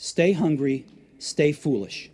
Stay 0.00 0.30
hungry, 0.30 0.86
stay 1.18 1.50
foolish. 1.50 2.08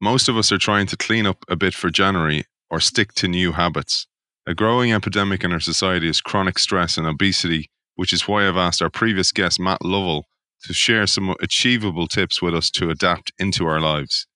Most 0.00 0.30
of 0.30 0.38
us 0.38 0.50
are 0.50 0.56
trying 0.56 0.86
to 0.86 0.96
clean 0.96 1.26
up 1.26 1.44
a 1.46 1.56
bit 1.56 1.74
for 1.74 1.90
January 1.90 2.44
or 2.70 2.80
stick 2.80 3.12
to 3.16 3.28
new 3.28 3.52
habits. 3.52 4.06
A 4.46 4.54
growing 4.54 4.94
epidemic 4.94 5.44
in 5.44 5.52
our 5.52 5.60
society 5.60 6.08
is 6.08 6.22
chronic 6.22 6.58
stress 6.58 6.96
and 6.96 7.06
obesity, 7.06 7.68
which 7.96 8.14
is 8.14 8.26
why 8.26 8.48
I've 8.48 8.56
asked 8.56 8.80
our 8.80 8.88
previous 8.88 9.30
guest, 9.30 9.60
Matt 9.60 9.84
Lovell, 9.84 10.24
to 10.64 10.72
share 10.72 11.06
some 11.06 11.34
achievable 11.42 12.06
tips 12.06 12.40
with 12.40 12.54
us 12.54 12.70
to 12.70 12.88
adapt 12.88 13.30
into 13.38 13.66
our 13.66 13.78
lives. 13.78 14.26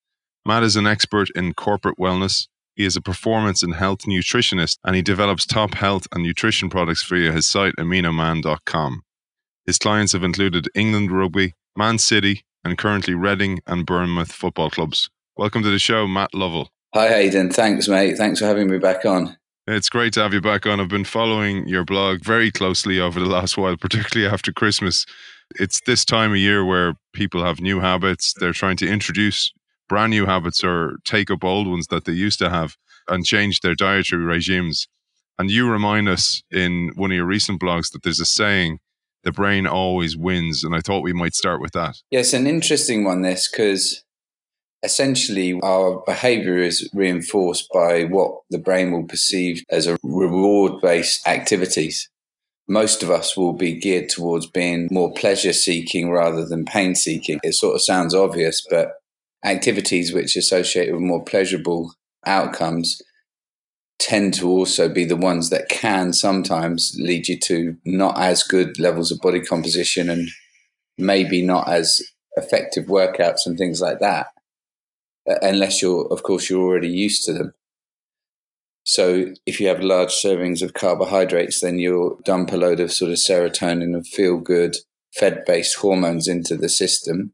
Matt 0.47 0.63
is 0.63 0.77
an 0.77 0.87
expert 0.87 1.31
in 1.35 1.55
corporate 1.55 1.97
wellness. 1.99 2.49
He 2.75 2.85
is 2.85 2.97
a 2.97 3.01
performance 3.01 3.63
and 3.63 3.75
health 3.75 4.01
nutritionist 4.01 4.77
and 4.85 4.95
he 4.95 5.01
develops 5.01 5.47
top 5.47 5.73
health 5.75 6.07
and 6.12 6.23
nutrition 6.23 6.69
products 6.69 7.02
via 7.02 7.33
his 7.33 7.47
site 7.47 7.73
aminoman.com. 7.79 9.02
His 9.65 9.79
clients 9.79 10.12
have 10.12 10.23
included 10.23 10.69
England 10.75 11.11
Rugby, 11.11 11.55
Man 11.77 11.97
City, 11.99 12.45
and 12.62 12.77
currently 12.77 13.15
Reading 13.15 13.61
and 13.66 13.87
Bournemouth 13.87 14.33
football 14.33 14.69
clubs. 14.69 15.09
Welcome 15.35 15.62
to 15.62 15.71
the 15.71 15.79
show, 15.79 16.07
Matt 16.07 16.35
Lovell. 16.35 16.69
Hi, 16.93 17.15
Aidan. 17.15 17.51
Thanks, 17.51 17.88
mate. 17.88 18.19
Thanks 18.19 18.41
for 18.41 18.45
having 18.45 18.69
me 18.69 18.79
back 18.79 19.07
on. 19.07 19.38
It's 19.66 19.88
great 19.88 20.13
to 20.13 20.23
have 20.23 20.35
you 20.35 20.43
back 20.43 20.66
on. 20.66 20.79
I've 20.79 20.88
been 20.88 21.05
following 21.05 21.66
your 21.66 21.87
blog 21.87 22.23
very 22.23 22.51
closely 22.51 23.01
over 23.01 23.19
the 23.19 23.27
last 23.27 23.57
while, 23.57 23.77
particularly 23.80 24.30
after 24.30 24.52
Christmas. 24.52 25.07
It's 25.59 25.80
this 25.87 26.05
time 26.05 26.33
of 26.33 26.37
year 26.37 26.66
where 26.66 26.97
people 27.15 27.43
have 27.43 27.63
new 27.63 27.80
habits. 27.80 28.35
They're 28.38 28.52
trying 28.52 28.77
to 28.79 28.88
introduce 28.88 29.51
brand 29.88 30.11
new 30.11 30.27
habits 30.27 30.65
or 30.65 30.97
take 31.05 31.30
up 31.30 31.45
old 31.45 31.69
ones 31.69 31.88
that 31.88 32.05
they 32.05 32.12
used 32.12 32.38
to 32.38 32.51
have 32.51 32.77
and 33.09 33.24
change 33.24 33.61
their 33.61 33.74
dietary 33.74 34.24
regimes. 34.24 34.88
And 35.38 35.51
you 35.51 35.70
remind 35.70 36.09
us 36.09 36.43
in 36.51 36.93
one 36.95 37.10
of 37.10 37.16
your 37.16 37.27
recent 37.27 37.60
blogs 37.60 37.90
that 37.93 38.02
there's 38.02 38.21
a 38.21 38.27
saying, 38.27 38.79
the 39.24 39.32
brain 39.32 39.66
always 39.66 40.16
wins. 40.16 40.62
And 40.62 40.74
I 40.74 40.80
thought 40.80 41.02
we 41.02 41.12
might 41.12 41.35
start 41.35 41.60
with 41.60 41.73
that. 41.73 41.96
Yes, 42.10 42.32
an 42.32 42.46
interesting 42.46 43.05
one, 43.05 43.23
this, 43.23 43.51
because 43.51 44.05
essentially 44.85 45.59
our 45.62 46.02
behavior 46.07 46.59
is 46.59 46.88
reinforced 46.93 47.68
by 47.73 48.05
what 48.05 48.43
the 48.51 48.59
brain 48.59 48.93
will 48.93 49.05
perceive 49.05 49.65
as 49.71 49.87
a 49.87 49.96
reward 50.02 50.80
based 50.82 51.27
activities. 51.27 52.09
Most 52.68 53.02
of 53.02 53.10
us 53.10 53.37
will 53.37 53.55
be 53.55 53.79
geared 53.79 54.09
towards 54.09 54.46
being 54.46 54.88
more 54.90 55.12
pleasure 55.12 55.52
seeking 55.52 56.10
rather 56.10 56.46
than 56.46 56.65
pain 56.65 56.95
seeking. 56.95 57.40
It 57.43 57.55
sort 57.55 57.74
of 57.74 57.82
sounds 57.82 58.15
obvious, 58.15 58.65
but 58.71 58.93
activities 59.45 60.12
which 60.12 60.37
associate 60.37 60.92
with 60.92 61.00
more 61.00 61.23
pleasurable 61.23 61.95
outcomes 62.26 63.00
tend 63.98 64.34
to 64.34 64.48
also 64.48 64.88
be 64.88 65.04
the 65.04 65.16
ones 65.16 65.50
that 65.50 65.69
can 65.69 66.12
sometimes 66.12 66.97
lead 66.98 67.28
you 67.28 67.38
to 67.38 67.76
not 67.84 68.19
as 68.19 68.42
good 68.42 68.78
levels 68.78 69.12
of 69.12 69.20
body 69.20 69.41
composition 69.41 70.10
and 70.10 70.28
maybe 70.98 71.44
not 71.44 71.69
as 71.69 72.00
effective 72.37 72.87
workouts 72.87 73.47
and 73.47 73.56
things 73.56 73.81
like 73.81 74.00
that 74.00 74.26
uh, 75.28 75.37
unless 75.42 75.81
you're, 75.81 76.06
of 76.12 76.22
course, 76.22 76.50
you're 76.50 76.62
already 76.62 76.88
used 76.88 77.25
to 77.25 77.32
them. 77.32 77.54
So 78.84 79.32
if 79.47 79.60
you 79.60 79.69
have 79.69 79.81
large 79.81 80.10
servings 80.10 80.60
of 80.62 80.75
carbohydrates, 80.75 81.60
then 81.60 81.78
you'll 81.78 82.20
dump 82.25 82.53
a 82.53 82.56
load 82.56 82.81
of 82.81 82.92
sort 82.92 83.10
of 83.10 83.16
serotonin 83.16 83.94
and 83.94 84.06
feel 84.06 84.38
good 84.38 84.76
fed 85.15 85.44
based 85.47 85.78
hormones 85.78 86.28
into 86.28 86.56
the 86.56 86.69
system. 86.69 87.32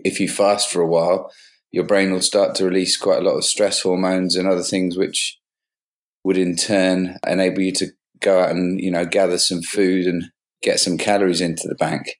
If 0.00 0.20
you 0.20 0.28
fast 0.28 0.70
for 0.70 0.80
a 0.80 0.86
while, 0.86 1.32
your 1.70 1.84
brain 1.84 2.12
will 2.12 2.22
start 2.22 2.54
to 2.56 2.64
release 2.64 2.96
quite 2.96 3.18
a 3.18 3.22
lot 3.22 3.36
of 3.36 3.44
stress 3.44 3.82
hormones 3.82 4.36
and 4.36 4.48
other 4.48 4.62
things 4.62 4.96
which 4.96 5.38
would 6.24 6.38
in 6.38 6.56
turn 6.56 7.16
enable 7.26 7.60
you 7.60 7.72
to 7.72 7.88
go 8.20 8.40
out 8.40 8.50
and, 8.50 8.80
you 8.80 8.90
know, 8.90 9.04
gather 9.04 9.38
some 9.38 9.62
food 9.62 10.06
and 10.06 10.24
get 10.62 10.80
some 10.80 10.98
calories 10.98 11.40
into 11.40 11.68
the 11.68 11.74
bank. 11.74 12.16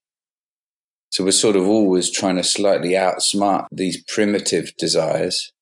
So 1.10 1.24
we're 1.24 1.30
sort 1.32 1.56
of 1.56 1.66
always 1.66 2.10
trying 2.10 2.36
to 2.36 2.44
slightly 2.44 2.90
outsmart 2.90 3.66
these 3.72 4.02
primitive 4.04 4.72
desires 4.78 5.52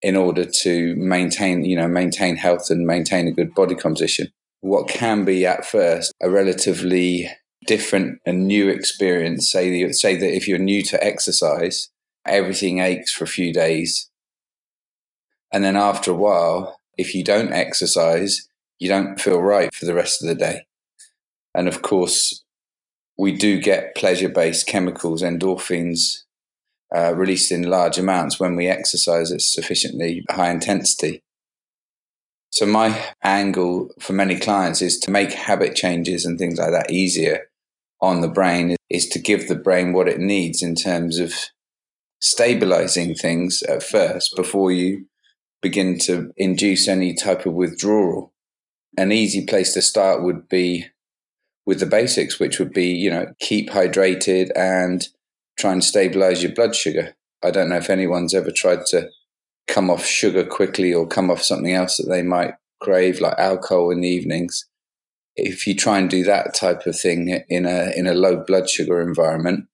in 0.00 0.16
order 0.16 0.44
to 0.44 0.96
maintain, 0.96 1.64
you 1.64 1.76
know, 1.76 1.86
maintain 1.86 2.36
health 2.36 2.70
and 2.70 2.86
maintain 2.86 3.28
a 3.28 3.32
good 3.32 3.54
body 3.54 3.74
composition. 3.74 4.28
What 4.60 4.88
can 4.88 5.24
be 5.24 5.44
at 5.46 5.66
first 5.66 6.12
a 6.20 6.30
relatively 6.30 7.28
different 7.66 8.20
and 8.26 8.46
new 8.46 8.68
experience. 8.68 9.50
Say, 9.50 9.90
say 9.92 10.16
that 10.16 10.34
if 10.34 10.48
you're 10.48 10.58
new 10.58 10.82
to 10.84 11.02
exercise, 11.02 11.90
everything 12.26 12.80
aches 12.80 13.12
for 13.12 13.24
a 13.24 13.28
few 13.28 13.52
days. 13.52 14.10
And 15.52 15.62
then 15.62 15.76
after 15.76 16.10
a 16.10 16.16
while, 16.16 16.80
if 16.96 17.14
you 17.14 17.24
don't 17.24 17.52
exercise, 17.52 18.48
you 18.78 18.88
don't 18.88 19.20
feel 19.20 19.40
right 19.40 19.74
for 19.74 19.86
the 19.86 19.94
rest 19.94 20.22
of 20.22 20.28
the 20.28 20.34
day. 20.34 20.62
And 21.54 21.68
of 21.68 21.82
course, 21.82 22.42
we 23.18 23.32
do 23.32 23.60
get 23.60 23.94
pleasure 23.94 24.28
based 24.28 24.66
chemicals, 24.66 25.22
endorphins, 25.22 26.22
uh, 26.94 27.14
released 27.14 27.52
in 27.52 27.62
large 27.62 27.98
amounts 27.98 28.40
when 28.40 28.56
we 28.56 28.66
exercise 28.68 29.30
at 29.30 29.40
sufficiently 29.40 30.24
high 30.30 30.50
intensity. 30.50 31.22
So, 32.50 32.66
my 32.66 33.14
angle 33.22 33.90
for 33.98 34.12
many 34.12 34.38
clients 34.38 34.82
is 34.82 34.98
to 35.00 35.10
make 35.10 35.32
habit 35.32 35.74
changes 35.74 36.26
and 36.26 36.38
things 36.38 36.58
like 36.58 36.72
that 36.72 36.90
easier 36.90 37.48
on 38.02 38.20
the 38.20 38.28
brain, 38.28 38.76
is 38.90 39.08
to 39.08 39.18
give 39.18 39.48
the 39.48 39.54
brain 39.54 39.94
what 39.94 40.08
it 40.08 40.18
needs 40.18 40.62
in 40.62 40.74
terms 40.74 41.18
of 41.18 41.32
stabilizing 42.20 43.14
things 43.14 43.62
at 43.62 43.82
first 43.82 44.34
before 44.36 44.70
you 44.70 45.06
begin 45.62 45.98
to 45.98 46.32
induce 46.36 46.88
any 46.88 47.14
type 47.14 47.46
of 47.46 47.54
withdrawal. 47.54 48.32
An 48.98 49.12
easy 49.12 49.46
place 49.46 49.72
to 49.74 49.80
start 49.80 50.22
would 50.22 50.48
be 50.48 50.86
with 51.64 51.80
the 51.80 51.86
basics, 51.86 52.38
which 52.38 52.58
would 52.58 52.72
be, 52.72 52.88
you 52.88 53.08
know, 53.08 53.32
keep 53.38 53.70
hydrated 53.70 54.50
and 54.56 55.08
try 55.58 55.72
and 55.72 55.82
stabilize 55.82 56.42
your 56.42 56.52
blood 56.52 56.74
sugar. 56.74 57.14
I 57.42 57.50
don't 57.50 57.68
know 57.68 57.76
if 57.76 57.88
anyone's 57.88 58.34
ever 58.34 58.50
tried 58.50 58.84
to 58.86 59.08
come 59.68 59.90
off 59.90 60.04
sugar 60.04 60.44
quickly 60.44 60.92
or 60.92 61.06
come 61.06 61.30
off 61.30 61.42
something 61.42 61.72
else 61.72 61.96
that 61.96 62.08
they 62.08 62.22
might 62.22 62.54
crave, 62.80 63.20
like 63.20 63.38
alcohol 63.38 63.90
in 63.90 64.00
the 64.00 64.08
evenings. 64.08 64.68
If 65.36 65.66
you 65.66 65.74
try 65.74 65.98
and 65.98 66.10
do 66.10 66.24
that 66.24 66.54
type 66.54 66.86
of 66.86 66.98
thing 66.98 67.42
in 67.48 67.66
a 67.66 67.92
in 67.96 68.06
a 68.06 68.14
low 68.14 68.36
blood 68.46 68.68
sugar 68.68 69.00
environment, 69.00 69.66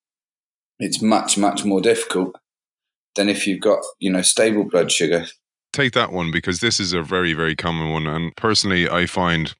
it's 0.78 1.02
much 1.02 1.36
much 1.36 1.64
more 1.64 1.80
difficult 1.80 2.36
than 3.16 3.28
if 3.28 3.46
you've 3.46 3.60
got 3.60 3.80
you 3.98 4.10
know 4.10 4.22
stable 4.22 4.64
blood 4.64 4.92
sugar. 4.92 5.26
Take 5.72 5.92
that 5.92 6.12
one 6.12 6.30
because 6.30 6.60
this 6.60 6.80
is 6.80 6.92
a 6.92 7.02
very 7.02 7.32
very 7.32 7.56
common 7.56 7.90
one, 7.90 8.06
and 8.06 8.34
personally, 8.36 8.88
I 8.88 9.06
find 9.06 9.54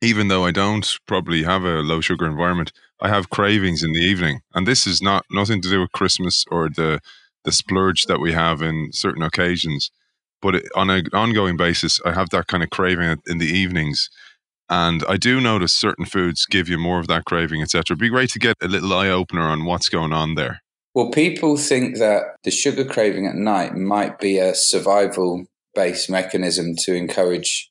even 0.00 0.28
though 0.28 0.44
I 0.44 0.52
don't 0.52 0.98
probably 1.06 1.42
have 1.42 1.64
a 1.64 1.80
low 1.80 2.00
sugar 2.00 2.26
environment, 2.26 2.72
I 3.00 3.08
have 3.08 3.30
cravings 3.30 3.82
in 3.82 3.92
the 3.92 4.00
evening, 4.00 4.40
and 4.54 4.66
this 4.66 4.86
is 4.86 5.02
not 5.02 5.24
nothing 5.30 5.60
to 5.62 5.68
do 5.68 5.80
with 5.80 5.92
Christmas 5.92 6.44
or 6.50 6.68
the 6.68 7.00
the 7.44 7.52
splurge 7.52 8.04
that 8.04 8.20
we 8.20 8.32
have 8.32 8.62
in 8.62 8.90
certain 8.92 9.22
occasions. 9.22 9.90
But 10.40 10.62
on 10.74 10.90
an 10.90 11.06
ongoing 11.12 11.56
basis, 11.56 12.00
I 12.04 12.12
have 12.12 12.30
that 12.30 12.46
kind 12.46 12.62
of 12.62 12.70
craving 12.70 13.22
in 13.26 13.38
the 13.38 13.46
evenings, 13.46 14.10
and 14.70 15.04
I 15.08 15.16
do 15.16 15.40
notice 15.40 15.74
certain 15.74 16.04
foods 16.04 16.46
give 16.46 16.68
you 16.68 16.78
more 16.78 17.00
of 17.00 17.06
that 17.08 17.24
craving, 17.24 17.62
etc. 17.62 17.82
It'd 17.94 17.98
be 17.98 18.08
great 18.08 18.30
to 18.30 18.38
get 18.38 18.56
a 18.62 18.68
little 18.68 18.92
eye 18.92 19.08
opener 19.08 19.42
on 19.42 19.64
what's 19.64 19.88
going 19.88 20.12
on 20.12 20.34
there. 20.34 20.60
Well, 20.94 21.10
people 21.10 21.56
think 21.56 21.98
that 21.98 22.36
the 22.44 22.50
sugar 22.50 22.84
craving 22.84 23.26
at 23.26 23.34
night 23.34 23.76
might 23.76 24.18
be 24.18 24.38
a 24.38 24.54
survival 24.54 25.46
based 25.74 26.10
mechanism 26.10 26.74
to 26.76 26.94
encourage 26.94 27.70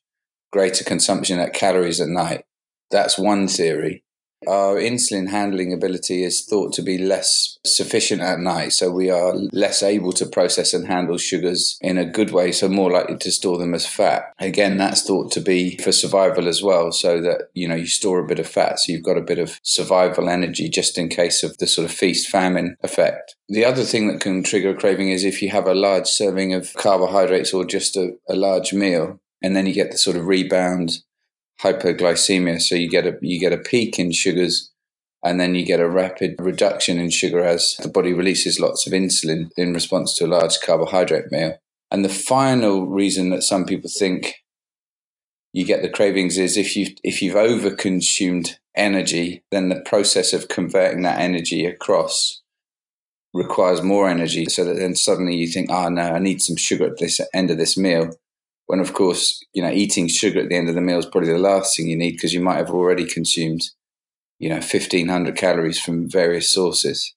greater 0.52 0.84
consumption 0.84 1.38
at 1.38 1.52
calories 1.52 2.00
at 2.00 2.08
night. 2.08 2.44
That's 2.90 3.18
one 3.18 3.48
theory. 3.48 4.02
Our 4.46 4.76
insulin 4.76 5.28
handling 5.28 5.72
ability 5.72 6.22
is 6.22 6.44
thought 6.44 6.72
to 6.74 6.82
be 6.82 6.96
less 6.96 7.58
sufficient 7.66 8.22
at 8.22 8.38
night, 8.38 8.72
so 8.72 8.90
we 8.90 9.10
are 9.10 9.34
less 9.52 9.82
able 9.82 10.12
to 10.12 10.26
process 10.26 10.72
and 10.72 10.86
handle 10.86 11.18
sugars 11.18 11.76
in 11.80 11.98
a 11.98 12.04
good 12.04 12.30
way, 12.30 12.52
so 12.52 12.68
more 12.68 12.90
likely 12.90 13.16
to 13.18 13.32
store 13.32 13.58
them 13.58 13.74
as 13.74 13.86
fat. 13.86 14.32
Again, 14.38 14.76
that's 14.76 15.02
thought 15.02 15.32
to 15.32 15.40
be 15.40 15.76
for 15.78 15.90
survival 15.90 16.46
as 16.46 16.62
well, 16.62 16.92
so 16.92 17.20
that 17.20 17.50
you 17.54 17.66
know 17.66 17.74
you 17.74 17.86
store 17.86 18.20
a 18.20 18.26
bit 18.26 18.38
of 18.38 18.46
fat, 18.46 18.78
so 18.78 18.92
you've 18.92 19.04
got 19.04 19.18
a 19.18 19.22
bit 19.22 19.38
of 19.38 19.58
survival 19.64 20.28
energy 20.28 20.68
just 20.68 20.98
in 20.98 21.08
case 21.08 21.42
of 21.42 21.58
the 21.58 21.66
sort 21.66 21.84
of 21.84 21.90
feast 21.90 22.28
famine 22.28 22.76
effect. 22.82 23.34
The 23.48 23.64
other 23.64 23.82
thing 23.82 24.06
that 24.08 24.20
can 24.20 24.44
trigger 24.44 24.70
a 24.70 24.74
craving 24.74 25.08
is 25.08 25.24
if 25.24 25.42
you 25.42 25.50
have 25.50 25.66
a 25.66 25.74
large 25.74 26.06
serving 26.06 26.54
of 26.54 26.72
carbohydrates 26.74 27.52
or 27.52 27.64
just 27.64 27.96
a, 27.96 28.12
a 28.28 28.36
large 28.36 28.72
meal, 28.72 29.20
and 29.42 29.56
then 29.56 29.66
you 29.66 29.74
get 29.74 29.90
the 29.90 29.98
sort 29.98 30.16
of 30.16 30.26
rebound 30.26 31.00
hypoglycemia. 31.62 32.60
So 32.60 32.74
you 32.74 32.88
get 32.88 33.06
a 33.06 33.16
you 33.20 33.40
get 33.40 33.52
a 33.52 33.58
peak 33.58 33.98
in 33.98 34.12
sugars, 34.12 34.70
and 35.24 35.40
then 35.40 35.54
you 35.54 35.64
get 35.64 35.80
a 35.80 35.88
rapid 35.88 36.36
reduction 36.38 36.98
in 36.98 37.10
sugar 37.10 37.44
as 37.44 37.76
the 37.82 37.88
body 37.88 38.12
releases 38.12 38.60
lots 38.60 38.86
of 38.86 38.92
insulin 38.92 39.50
in 39.56 39.72
response 39.72 40.14
to 40.16 40.26
a 40.26 40.28
large 40.28 40.60
carbohydrate 40.60 41.30
meal. 41.30 41.58
And 41.90 42.04
the 42.04 42.10
final 42.10 42.86
reason 42.86 43.30
that 43.30 43.42
some 43.42 43.64
people 43.64 43.90
think 43.90 44.36
you 45.52 45.64
get 45.64 45.82
the 45.82 45.88
cravings 45.88 46.38
is 46.38 46.56
if 46.56 46.76
you 46.76 46.88
if 47.02 47.22
you've 47.22 47.34
overconsumed 47.34 48.56
energy, 48.76 49.42
then 49.50 49.68
the 49.68 49.80
process 49.80 50.32
of 50.32 50.48
converting 50.48 51.02
that 51.02 51.20
energy 51.20 51.66
across 51.66 52.42
requires 53.34 53.82
more 53.82 54.08
energy. 54.08 54.46
So 54.46 54.64
that 54.64 54.76
then 54.76 54.94
suddenly 54.94 55.36
you 55.36 55.48
think, 55.48 55.70
oh 55.70 55.88
no, 55.88 56.02
I 56.02 56.18
need 56.18 56.42
some 56.42 56.56
sugar 56.56 56.86
at 56.86 56.98
this 56.98 57.20
end 57.34 57.50
of 57.50 57.58
this 57.58 57.76
meal. 57.76 58.10
When 58.68 58.80
of 58.80 58.92
course, 58.92 59.42
you 59.54 59.62
know, 59.62 59.70
eating 59.70 60.08
sugar 60.08 60.40
at 60.40 60.50
the 60.50 60.54
end 60.54 60.68
of 60.68 60.74
the 60.74 60.82
meal 60.82 60.98
is 60.98 61.06
probably 61.06 61.32
the 61.32 61.38
last 61.38 61.74
thing 61.74 61.88
you 61.88 61.96
need 61.96 62.12
because 62.12 62.34
you 62.34 62.42
might 62.42 62.58
have 62.58 62.70
already 62.70 63.06
consumed, 63.06 63.62
you 64.38 64.50
know, 64.50 64.56
1500 64.56 65.34
calories 65.34 65.80
from 65.80 66.08
various 66.08 66.50
sources. 66.50 67.14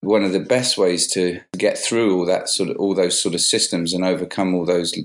One 0.00 0.24
of 0.24 0.32
the 0.32 0.40
best 0.40 0.78
ways 0.78 1.06
to 1.12 1.40
get 1.56 1.76
through 1.76 2.16
all 2.16 2.24
that 2.24 2.48
sort 2.48 2.70
of, 2.70 2.76
all 2.78 2.94
those 2.94 3.22
sort 3.22 3.34
of 3.34 3.42
systems 3.42 3.92
and 3.92 4.04
overcome 4.04 4.54
all 4.54 4.64
those 4.64 4.98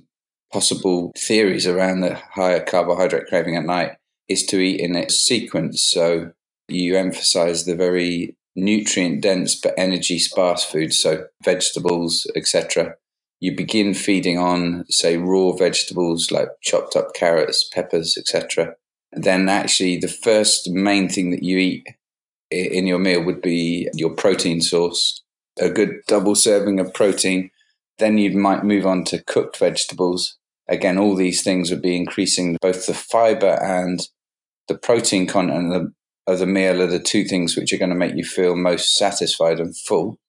possible 0.52 1.12
theories 1.18 1.68
around 1.68 2.00
the 2.00 2.16
higher 2.16 2.64
carbohydrate 2.64 3.28
craving 3.28 3.58
at 3.58 3.66
night 3.66 3.98
is 4.30 4.46
to 4.46 4.60
eat 4.60 4.80
in 4.80 4.96
a 4.96 5.10
sequence. 5.10 5.84
So 5.84 6.32
you 6.70 6.96
emphasize 6.96 7.66
the 7.66 7.76
very 7.76 8.38
nutrient 8.56 9.22
dense 9.22 9.56
but 9.56 9.74
energy 9.78 10.20
sparse 10.20 10.64
foods, 10.64 10.98
so 10.98 11.26
vegetables, 11.44 12.32
etc. 12.34 12.96
You 13.42 13.56
begin 13.56 13.96
feeding 13.96 14.38
on, 14.38 14.86
say, 14.90 15.18
raw 15.18 15.52
vegetables 15.52 16.32
like 16.32 16.48
chopped 16.62 16.96
up 16.96 17.16
carrots, 17.16 17.68
peppers, 17.74 18.16
etc. 18.16 18.76
Then, 19.12 19.50
actually, 19.50 19.98
the 19.98 20.08
first 20.08 20.70
main 20.70 21.10
thing 21.10 21.32
that 21.32 21.42
you 21.42 21.58
eat 21.58 21.88
in 22.52 22.86
your 22.86 23.00
meal 23.00 23.24
would 23.24 23.42
be 23.42 23.90
your 23.94 24.12
protein 24.12 24.62
source, 24.62 25.24
a 25.60 25.70
good 25.70 26.02
double 26.08 26.36
serving 26.36 26.80
of 26.80 26.94
protein. 26.94 27.50
Then 27.98 28.20
you 28.20 28.38
might 28.38 28.64
move 28.64 28.86
on 28.86 29.06
to 29.06 29.24
cooked 29.24 29.58
vegetables. 29.58 30.38
Again, 30.68 31.00
all 31.00 31.16
these 31.16 31.42
things 31.42 31.72
would 31.72 31.82
be 31.82 31.98
increasing 31.98 32.58
both 32.62 32.86
the 32.86 32.94
fiber 32.94 33.60
and 33.62 34.08
the 34.68 34.78
protein 34.78 35.26
content 35.26 35.94
of 36.28 36.40
the 36.40 36.46
meal 36.46 36.82
are 36.82 36.88
the 36.88 37.00
two 37.00 37.26
things 37.26 37.58
which 37.58 37.74
are 37.74 37.78
going 37.78 37.90
to 37.90 37.96
make 37.96 38.16
you 38.16 38.24
feel 38.24 38.56
most 38.56 38.94
satisfied 38.94 39.60
and 39.60 39.76
full. 39.76 40.20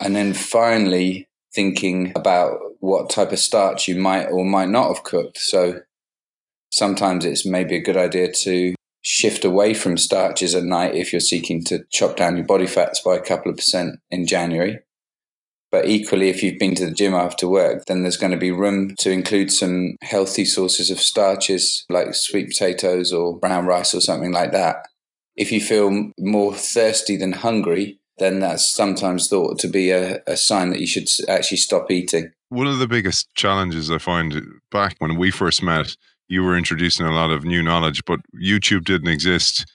And 0.00 0.16
then 0.16 0.32
finally, 0.32 1.28
thinking 1.54 2.12
about 2.16 2.58
what 2.80 3.10
type 3.10 3.32
of 3.32 3.38
starch 3.38 3.88
you 3.88 3.96
might 3.96 4.26
or 4.26 4.44
might 4.44 4.68
not 4.68 4.94
have 4.94 5.04
cooked. 5.04 5.38
So 5.38 5.80
sometimes 6.70 7.24
it's 7.24 7.46
maybe 7.46 7.76
a 7.76 7.82
good 7.82 7.96
idea 7.96 8.32
to 8.32 8.74
shift 9.02 9.44
away 9.44 9.74
from 9.74 9.96
starches 9.96 10.54
at 10.54 10.64
night 10.64 10.94
if 10.94 11.12
you're 11.12 11.20
seeking 11.20 11.62
to 11.64 11.84
chop 11.90 12.16
down 12.16 12.36
your 12.36 12.46
body 12.46 12.66
fats 12.66 13.00
by 13.00 13.14
a 13.14 13.20
couple 13.20 13.50
of 13.50 13.56
percent 13.56 14.00
in 14.10 14.26
January. 14.26 14.78
But 15.70 15.86
equally, 15.86 16.28
if 16.28 16.42
you've 16.42 16.58
been 16.58 16.76
to 16.76 16.86
the 16.86 16.94
gym 16.94 17.14
after 17.14 17.48
work, 17.48 17.84
then 17.86 18.02
there's 18.02 18.16
going 18.16 18.30
to 18.30 18.38
be 18.38 18.52
room 18.52 18.94
to 19.00 19.10
include 19.10 19.50
some 19.50 19.96
healthy 20.02 20.44
sources 20.44 20.88
of 20.88 21.00
starches 21.00 21.84
like 21.88 22.14
sweet 22.14 22.48
potatoes 22.48 23.12
or 23.12 23.36
brown 23.36 23.66
rice 23.66 23.92
or 23.92 24.00
something 24.00 24.30
like 24.30 24.52
that. 24.52 24.86
If 25.36 25.50
you 25.50 25.60
feel 25.60 26.12
more 26.16 26.54
thirsty 26.54 27.16
than 27.16 27.32
hungry, 27.32 27.98
then 28.18 28.40
that's 28.40 28.68
sometimes 28.68 29.28
thought 29.28 29.58
to 29.60 29.68
be 29.68 29.90
a, 29.90 30.20
a 30.26 30.36
sign 30.36 30.70
that 30.70 30.80
you 30.80 30.86
should 30.86 31.08
actually 31.28 31.56
stop 31.56 31.90
eating. 31.90 32.30
One 32.48 32.66
of 32.66 32.78
the 32.78 32.86
biggest 32.86 33.34
challenges 33.34 33.90
I 33.90 33.98
find 33.98 34.34
uh, 34.34 34.40
back 34.70 34.96
when 34.98 35.16
we 35.16 35.30
first 35.30 35.62
met, 35.62 35.96
you 36.28 36.42
were 36.42 36.56
introducing 36.56 37.06
a 37.06 37.12
lot 37.12 37.30
of 37.30 37.44
new 37.44 37.62
knowledge, 37.62 38.04
but 38.04 38.20
YouTube 38.40 38.84
didn't 38.84 39.08
exist 39.08 39.66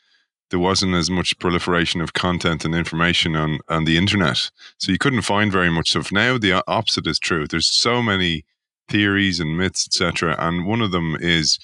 there 0.50 0.60
wasn't 0.60 0.96
as 0.96 1.10
much 1.10 1.38
proliferation 1.40 2.02
of 2.02 2.14
content 2.14 2.66
and 2.66 2.74
information 2.74 3.36
on, 3.36 3.60
on 3.70 3.86
the 3.86 3.98
internet. 3.98 4.50
So 4.78 4.92
you 4.92 4.98
couldn't 4.98 5.22
find 5.22 5.52
very 5.52 5.70
much 5.70 5.92
stuff. 5.92 6.12
Now 6.12 6.38
the 6.38 6.64
opposite 6.68 7.08
is 7.08 7.20
true. 7.20 7.48
There's 7.48 7.68
so 7.68 8.02
many 8.02 8.46
theories 8.88 9.40
and 9.40 9.58
myths, 9.58 9.88
etc. 9.88 10.36
And 10.40 10.66
one 10.66 10.82
of 10.82 10.92
them 10.92 11.16
is, 11.20 11.60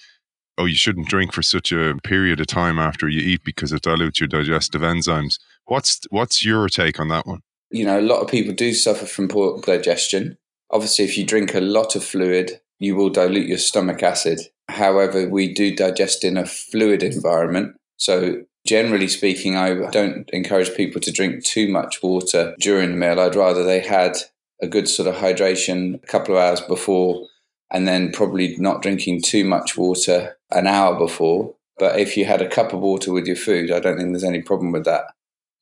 oh, 0.57 0.65
you 0.65 0.75
shouldn't 0.75 1.07
drink 1.07 1.33
for 1.33 1.41
such 1.41 1.71
a 1.71 1.95
period 2.03 2.39
of 2.39 2.47
time 2.47 2.77
after 2.77 3.09
you 3.09 3.21
eat 3.21 3.43
because 3.43 3.73
it 3.73 3.81
dilutes 3.81 4.19
your 4.19 4.27
digestive 4.27 4.81
enzymes. 4.81 5.39
What's 5.65 6.01
what's 6.09 6.45
your 6.45 6.67
take 6.69 6.99
on 6.99 7.09
that 7.09 7.25
one? 7.25 7.41
You 7.71 7.85
know, 7.85 7.99
a 7.99 8.01
lot 8.01 8.21
of 8.21 8.29
people 8.29 8.53
do 8.53 8.73
suffer 8.73 9.05
from 9.05 9.27
poor 9.27 9.59
digestion. 9.61 10.37
Obviously, 10.71 11.05
if 11.05 11.17
you 11.17 11.25
drink 11.25 11.53
a 11.53 11.61
lot 11.61 11.95
of 11.95 12.03
fluid, 12.03 12.61
you 12.79 12.95
will 12.95 13.09
dilute 13.09 13.47
your 13.47 13.57
stomach 13.57 14.03
acid. 14.03 14.39
However, 14.69 15.27
we 15.27 15.53
do 15.53 15.75
digest 15.75 16.23
in 16.23 16.37
a 16.37 16.45
fluid 16.45 17.03
environment. 17.03 17.75
So 17.97 18.45
Generally 18.65 19.09
speaking, 19.09 19.55
I 19.55 19.89
don't 19.91 20.27
encourage 20.31 20.75
people 20.75 20.99
to 21.01 21.11
drink 21.11 21.43
too 21.43 21.67
much 21.67 22.01
water 22.01 22.55
during 22.59 22.89
the 22.89 22.97
meal. 22.97 23.19
I'd 23.19 23.35
rather 23.35 23.63
they 23.63 23.79
had 23.79 24.17
a 24.59 24.67
good 24.67 24.89
sort 24.89 25.07
of 25.07 25.15
hydration 25.15 26.03
a 26.03 26.07
couple 26.07 26.35
of 26.35 26.41
hours 26.41 26.61
before 26.61 27.27
and 27.71 27.87
then 27.87 28.11
probably 28.11 28.55
not 28.57 28.81
drinking 28.81 29.21
too 29.21 29.45
much 29.45 29.77
water 29.77 30.37
an 30.49 30.65
hour 30.65 30.97
before. 30.97 31.53
But 31.77 31.99
if 31.99 32.17
you 32.17 32.25
had 32.25 32.41
a 32.41 32.49
cup 32.49 32.73
of 32.73 32.79
water 32.79 33.11
with 33.11 33.27
your 33.27 33.35
food, 33.35 33.71
I 33.71 33.79
don't 33.79 33.97
think 33.97 34.09
there's 34.09 34.23
any 34.23 34.41
problem 34.41 34.71
with 34.71 34.85
that. 34.85 35.11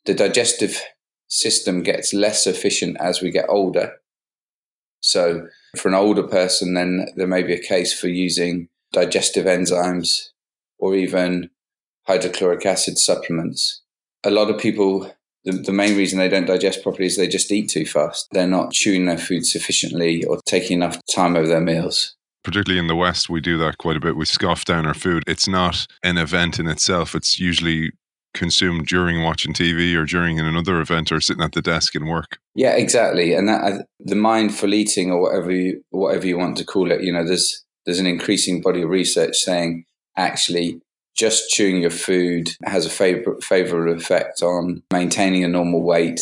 The 0.05 0.13
digestive 0.13 0.81
system 1.27 1.83
gets 1.83 2.13
less 2.13 2.45
efficient 2.45 2.97
as 2.99 3.21
we 3.21 3.31
get 3.31 3.45
older. 3.49 3.93
So, 5.01 5.47
for 5.77 5.87
an 5.89 5.95
older 5.95 6.23
person, 6.23 6.75
then 6.75 7.07
there 7.15 7.27
may 7.27 7.43
be 7.43 7.53
a 7.53 7.59
case 7.59 7.97
for 7.97 8.07
using 8.07 8.69
digestive 8.93 9.45
enzymes 9.45 10.29
or 10.77 10.95
even 10.95 11.49
hydrochloric 12.07 12.65
acid 12.65 12.97
supplements. 12.97 13.81
A 14.23 14.29
lot 14.29 14.49
of 14.49 14.59
people, 14.59 15.11
the, 15.43 15.53
the, 15.53 15.73
main 15.73 15.97
reason 15.97 16.19
they 16.19 16.29
don't 16.29 16.45
digest 16.45 16.83
properly 16.83 17.07
is 17.07 17.17
they 17.17 17.27
just 17.27 17.51
eat 17.51 17.69
too 17.69 17.85
fast. 17.85 18.27
They're 18.31 18.47
not 18.47 18.71
chewing 18.71 19.05
their 19.05 19.17
food 19.17 19.45
sufficiently 19.45 20.23
or 20.23 20.39
taking 20.45 20.77
enough 20.77 20.99
time 21.13 21.35
over 21.35 21.47
their 21.47 21.59
meals. 21.59 22.15
Particularly 22.43 22.79
in 22.79 22.87
the 22.87 22.95
West, 22.95 23.29
we 23.29 23.41
do 23.41 23.57
that 23.57 23.77
quite 23.77 23.97
a 23.97 24.01
bit. 24.01 24.17
We 24.17 24.25
scoff 24.25 24.65
down 24.65 24.85
our 24.85 24.93
food. 24.93 25.23
It's 25.27 25.47
not 25.47 25.87
an 26.03 26.17
event 26.17 26.59
in 26.59 26.67
itself, 26.67 27.15
it's 27.15 27.39
usually 27.39 27.91
consumed 28.33 28.87
during 28.87 29.23
watching 29.23 29.53
TV 29.53 29.95
or 29.95 30.05
during 30.05 30.39
another 30.39 30.81
event 30.81 31.11
or 31.11 31.21
sitting 31.21 31.43
at 31.43 31.53
the 31.53 31.61
desk 31.61 31.95
and 31.95 32.09
work. 32.09 32.37
Yeah, 32.55 32.75
exactly. 32.75 33.33
And 33.33 33.47
that 33.47 33.63
uh, 33.63 33.83
the 33.99 34.15
mindful 34.15 34.73
eating 34.73 35.11
or 35.11 35.21
whatever 35.21 35.51
you 35.51 35.83
whatever 35.91 36.27
you 36.27 36.37
want 36.37 36.57
to 36.57 36.65
call 36.65 36.91
it, 36.91 37.03
you 37.03 37.11
know, 37.11 37.25
there's 37.25 37.63
there's 37.85 37.99
an 37.99 38.07
increasing 38.07 38.61
body 38.61 38.81
of 38.81 38.89
research 38.89 39.35
saying 39.37 39.85
actually 40.17 40.81
just 41.15 41.49
chewing 41.49 41.81
your 41.81 41.91
food 41.91 42.49
has 42.63 42.85
a 42.85 42.89
favor- 42.89 43.37
favorable 43.41 43.93
effect 43.93 44.41
on 44.41 44.81
maintaining 44.91 45.43
a 45.43 45.47
normal 45.47 45.83
weight. 45.83 46.19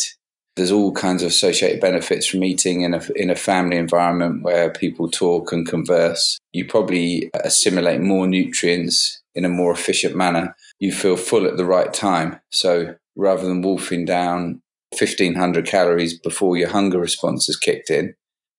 There's 0.54 0.72
all 0.72 0.92
kinds 0.92 1.22
of 1.22 1.28
associated 1.28 1.80
benefits 1.80 2.26
from 2.26 2.44
eating 2.44 2.82
in 2.82 2.92
a, 2.92 3.00
in 3.16 3.30
a 3.30 3.34
family 3.34 3.78
environment 3.78 4.42
where 4.42 4.70
people 4.70 5.08
talk 5.08 5.50
and 5.50 5.66
converse. 5.66 6.38
You 6.52 6.66
probably 6.66 7.30
assimilate 7.42 8.02
more 8.02 8.26
nutrients 8.26 9.21
in 9.34 9.44
a 9.44 9.48
more 9.48 9.72
efficient 9.72 10.16
manner. 10.16 10.56
You 10.78 10.92
feel 10.92 11.16
full 11.16 11.46
at 11.46 11.56
the 11.56 11.64
right 11.64 11.92
time. 11.92 12.40
So 12.50 12.96
rather 13.16 13.46
than 13.46 13.62
wolfing 13.62 14.04
down 14.04 14.62
1500 14.98 15.66
calories 15.66 16.18
before 16.18 16.56
your 16.56 16.68
hunger 16.68 16.98
response 16.98 17.46
has 17.46 17.56
kicked 17.56 17.90
in, 17.90 18.14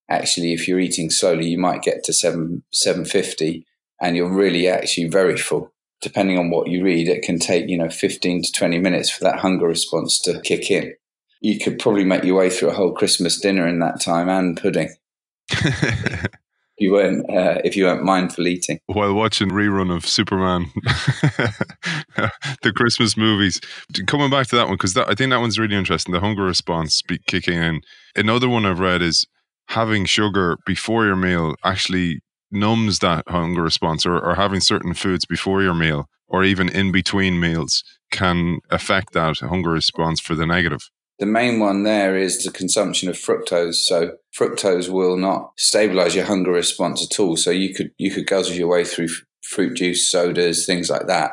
actually, 0.09 0.53
if 0.53 0.67
you're 0.67 0.79
eating 0.79 1.09
slowly, 1.09 1.47
you 1.47 1.57
might 1.57 1.83
get 1.83 2.03
to 2.05 2.13
7, 2.13 2.63
750 2.71 3.65
and 4.01 4.15
you're 4.15 4.33
really 4.33 4.67
actually 4.67 5.07
very 5.07 5.37
full 5.37 5.73
depending 6.03 6.37
on 6.37 6.51
what 6.51 6.67
you 6.67 6.83
read, 6.83 7.07
it 7.07 7.23
can 7.23 7.39
take, 7.39 7.67
you 7.67 7.77
know, 7.77 7.89
15 7.89 8.43
to 8.43 8.51
20 8.51 8.77
minutes 8.77 9.09
for 9.09 9.23
that 9.23 9.39
hunger 9.39 9.65
response 9.65 10.19
to 10.19 10.39
kick 10.41 10.69
in. 10.69 10.93
You 11.41 11.57
could 11.57 11.79
probably 11.79 12.03
make 12.03 12.23
your 12.23 12.37
way 12.37 12.49
through 12.49 12.69
a 12.69 12.73
whole 12.73 12.93
Christmas 12.93 13.39
dinner 13.39 13.65
in 13.67 13.79
that 13.79 14.01
time 14.01 14.29
and 14.29 14.55
pudding. 14.55 14.89
you 16.83 16.91
weren't 16.91 17.29
uh, 17.29 17.61
if 17.63 17.75
you 17.77 17.85
weren't 17.85 18.03
mindful 18.03 18.47
eating 18.47 18.79
while 18.87 19.13
watching 19.13 19.49
rerun 19.49 19.95
of 19.95 20.05
Superman, 20.05 20.65
the 22.61 22.73
Christmas 22.75 23.15
movies. 23.15 23.61
Coming 24.05 24.29
back 24.29 24.47
to 24.47 24.55
that 24.57 24.67
one 24.67 24.75
because 24.75 24.95
I 24.97 25.15
think 25.15 25.31
that 25.31 25.39
one's 25.39 25.57
really 25.57 25.75
interesting. 25.75 26.13
The 26.13 26.19
hunger 26.19 26.43
response 26.43 27.01
be 27.01 27.19
kicking 27.27 27.55
in. 27.55 27.81
Another 28.15 28.49
one 28.49 28.65
I've 28.65 28.79
read 28.79 29.01
is 29.01 29.25
having 29.67 30.05
sugar 30.05 30.57
before 30.65 31.05
your 31.05 31.15
meal 31.15 31.55
actually 31.63 32.19
numbs 32.51 32.99
that 32.99 33.23
hunger 33.27 33.63
response 33.63 34.05
or, 34.05 34.19
or 34.19 34.35
having 34.35 34.59
certain 34.59 34.93
foods 34.93 35.25
before 35.25 35.63
your 35.63 35.73
meal 35.73 36.07
or 36.27 36.43
even 36.43 36.69
in 36.69 36.91
between 36.91 37.39
meals 37.39 37.83
can 38.11 38.59
affect 38.69 39.13
that 39.13 39.39
hunger 39.39 39.71
response 39.71 40.19
for 40.19 40.35
the 40.35 40.45
negative. 40.45 40.89
The 41.19 41.25
main 41.25 41.59
one 41.59 41.83
there 41.83 42.17
is 42.17 42.43
the 42.43 42.51
consumption 42.51 43.07
of 43.07 43.15
fructose. 43.15 43.75
So 43.75 44.17
fructose 44.37 44.89
will 44.89 45.17
not 45.17 45.51
stabilize 45.57 46.15
your 46.15 46.25
hunger 46.25 46.51
response 46.51 47.03
at 47.03 47.19
all. 47.19 47.37
So 47.37 47.51
you 47.51 47.73
could 47.73 47.91
you 47.97 48.11
could 48.11 48.27
guzzle 48.27 48.55
your 48.55 48.69
way 48.69 48.83
through 48.83 49.09
fruit 49.41 49.75
juice, 49.75 50.09
sodas, 50.09 50.65
things 50.65 50.89
like 50.89 51.07
that, 51.07 51.31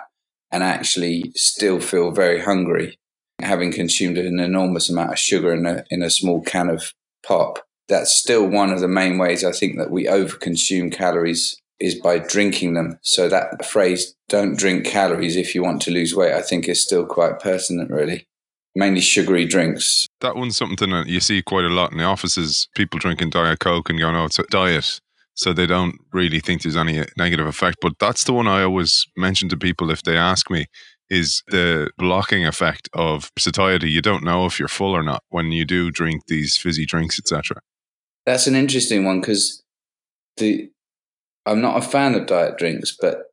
and 0.51 0.63
actually 0.63 1.33
still 1.35 1.81
feel 1.81 2.11
very 2.11 2.41
hungry, 2.41 2.99
having 3.41 3.73
consumed 3.73 4.19
an 4.19 4.41
enormous 4.41 4.91
amount 4.91 5.13
of 5.13 5.19
sugar 5.19 5.53
in 5.53 5.67
a 5.67 5.85
in 5.91 6.03
a 6.03 6.11
small 6.11 6.43
can 6.43 6.69
of 6.69 6.93
pop 7.27 7.61
that's 7.91 8.13
still 8.13 8.47
one 8.47 8.73
of 8.73 8.81
the 8.81 8.89
main 8.89 9.19
ways 9.19 9.45
I 9.45 9.53
think 9.53 9.77
that 9.77 9.91
we 9.91 10.05
overconsume 10.05 10.93
calories 10.93 11.61
is 11.81 11.97
by 11.97 12.19
drinking 12.19 12.75
them. 12.75 12.99
So 13.03 13.29
that 13.29 13.67
phrase, 13.67 14.15
don't 14.29 14.57
drink 14.57 14.87
calories 14.87 15.37
if 15.37 15.55
you 15.55 15.63
want 15.63 15.83
to 15.83 15.91
lose 15.91 16.15
weight, 16.15 16.33
I 16.33 16.41
think 16.41 16.69
is 16.69 16.83
still 16.83 17.05
quite 17.05 17.41
pertinent, 17.41 17.91
really. 17.91 18.29
Mainly 18.75 19.01
sugary 19.01 19.47
drinks. 19.47 20.07
That 20.21 20.37
one's 20.37 20.57
something 20.57 20.91
that 20.91 21.09
you 21.09 21.21
see 21.21 21.43
quite 21.43 21.65
a 21.65 21.69
lot 21.69 21.93
in 21.93 21.99
the 21.99 22.05
offices. 22.05 22.69
People 22.77 22.99
drinking 22.99 23.31
Diet 23.31 23.59
Coke 23.59 23.91
and 23.91 23.99
going, 23.99 24.15
oh, 24.15 24.27
it's 24.27 24.39
a 24.39 24.45
diet. 24.45 25.01
So 25.35 25.53
they 25.53 25.67
don't 25.67 25.97
really 26.13 26.41
think 26.41 26.63
there's 26.63 26.77
any 26.77 27.05
negative 27.17 27.47
effect. 27.47 27.79
But 27.81 27.95
that's 27.99 28.25
the 28.25 28.33
one 28.33 28.47
I 28.47 28.63
always 28.63 29.07
mention 29.17 29.49
to 29.49 29.57
people 29.57 29.91
if 29.91 30.03
they 30.03 30.17
ask 30.17 30.51
me, 30.51 30.67
is 31.09 31.43
the 31.49 31.91
blocking 31.99 32.47
effect 32.47 32.89
of 32.95 33.31
satiety. 33.37 33.91
You 33.91 34.01
don't 34.01 34.23
know 34.23 34.47
if 34.47 34.59
you're 34.59 34.69
full 34.69 34.93
or 34.93 35.03
not 35.03 35.25
when 35.29 35.51
you 35.51 35.65
do 35.65 35.91
drink 35.91 36.23
these 36.29 36.57
fizzy 36.57 36.87
drinks, 36.87 37.19
etc. 37.19 37.61
That's 38.25 38.47
an 38.47 38.55
interesting 38.55 39.05
one 39.05 39.21
because 39.21 39.63
the 40.37 40.71
I'm 41.47 41.61
not 41.61 41.79
a 41.79 41.83
fan 41.83 42.15
of 42.15 42.27
diet 42.27 42.59
drinks, 42.59 42.97
but 42.99 43.25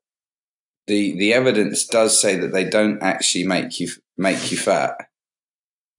the 0.87 1.17
the 1.17 1.33
evidence 1.33 1.85
does 1.85 2.19
say 2.19 2.35
that 2.37 2.51
they 2.51 2.63
don't 2.63 3.01
actually 3.03 3.45
make 3.45 3.79
you 3.79 3.89
make 4.17 4.51
you 4.51 4.57
fat. 4.57 4.95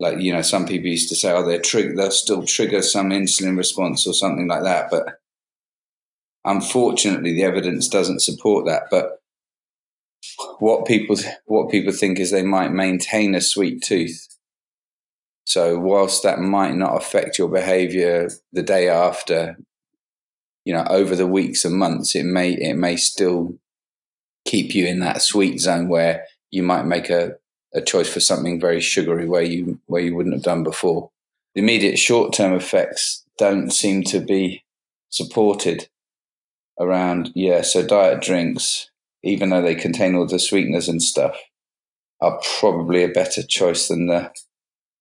Like 0.00 0.20
you 0.20 0.32
know, 0.32 0.42
some 0.42 0.66
people 0.66 0.88
used 0.88 1.08
to 1.08 1.16
say, 1.16 1.32
"Oh, 1.32 1.44
they're 1.44 1.60
trigger, 1.60 1.94
they'll 1.94 2.10
still 2.10 2.44
trigger 2.44 2.82
some 2.82 3.10
insulin 3.10 3.56
response 3.56 4.06
or 4.06 4.14
something 4.14 4.46
like 4.46 4.62
that." 4.62 4.90
But 4.90 5.18
unfortunately, 6.44 7.32
the 7.34 7.44
evidence 7.44 7.88
doesn't 7.88 8.20
support 8.20 8.66
that. 8.66 8.84
But 8.90 9.20
what 10.58 10.86
people 10.86 11.16
what 11.46 11.70
people 11.70 11.92
think 11.92 12.18
is 12.18 12.30
they 12.30 12.42
might 12.42 12.72
maintain 12.72 13.34
a 13.34 13.40
sweet 13.40 13.82
tooth. 13.82 14.28
So 15.44 15.78
whilst 15.78 16.22
that 16.22 16.40
might 16.40 16.74
not 16.74 16.96
affect 16.96 17.38
your 17.38 17.48
behavior 17.48 18.30
the 18.52 18.62
day 18.62 18.88
after, 18.88 19.56
you 20.64 20.74
know, 20.74 20.84
over 20.90 21.16
the 21.16 21.26
weeks 21.26 21.64
and 21.64 21.74
months, 21.74 22.14
it 22.14 22.24
may 22.24 22.52
it 22.52 22.74
may 22.74 22.96
still 22.96 23.58
keep 24.46 24.74
you 24.74 24.86
in 24.86 25.00
that 25.00 25.22
sweet 25.22 25.58
zone 25.60 25.88
where 25.88 26.24
you 26.50 26.62
might 26.62 26.84
make 26.84 27.10
a, 27.10 27.32
a 27.74 27.80
choice 27.80 28.12
for 28.12 28.20
something 28.20 28.60
very 28.60 28.80
sugary 28.80 29.26
where 29.26 29.42
you 29.42 29.80
where 29.86 30.02
you 30.02 30.14
wouldn't 30.14 30.34
have 30.34 30.42
done 30.42 30.62
before. 30.62 31.10
The 31.54 31.60
immediate 31.60 31.98
short 31.98 32.32
term 32.32 32.54
effects 32.54 33.24
don't 33.38 33.70
seem 33.70 34.02
to 34.04 34.20
be 34.20 34.64
supported 35.10 35.88
around 36.78 37.32
yeah, 37.34 37.62
so 37.62 37.84
diet 37.84 38.20
drinks, 38.20 38.90
even 39.22 39.50
though 39.50 39.62
they 39.62 39.74
contain 39.74 40.14
all 40.14 40.26
the 40.26 40.38
sweeteners 40.38 40.88
and 40.88 41.02
stuff, 41.02 41.36
are 42.20 42.40
probably 42.60 43.02
a 43.04 43.08
better 43.08 43.42
choice 43.42 43.88
than 43.88 44.06
the 44.06 44.30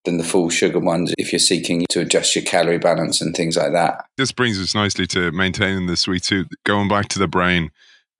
than 0.06 0.18
the 0.18 0.24
full 0.24 0.50
sugar 0.50 0.80
ones 0.80 1.14
if 1.18 1.34
you're 1.34 1.40
seeking 1.40 1.86
to 1.90 2.00
adjust 2.00 2.34
your 2.34 2.46
calorie 2.46 2.78
balance 2.78 3.20
and 3.20 3.36
things 3.36 3.58
like 3.58 3.74
that. 3.74 4.06
This 4.16 4.32
brings 4.32 4.60
us 4.60 4.74
nicely 4.74 5.06
to 5.08 5.32
maintaining 5.34 5.88
the 5.88 5.98
sweet 5.98 6.24
tooth. 6.24 6.48
Going 6.64 6.88
back 6.88 7.10
to 7.10 7.20
the 7.20 7.28
brain, 7.28 7.72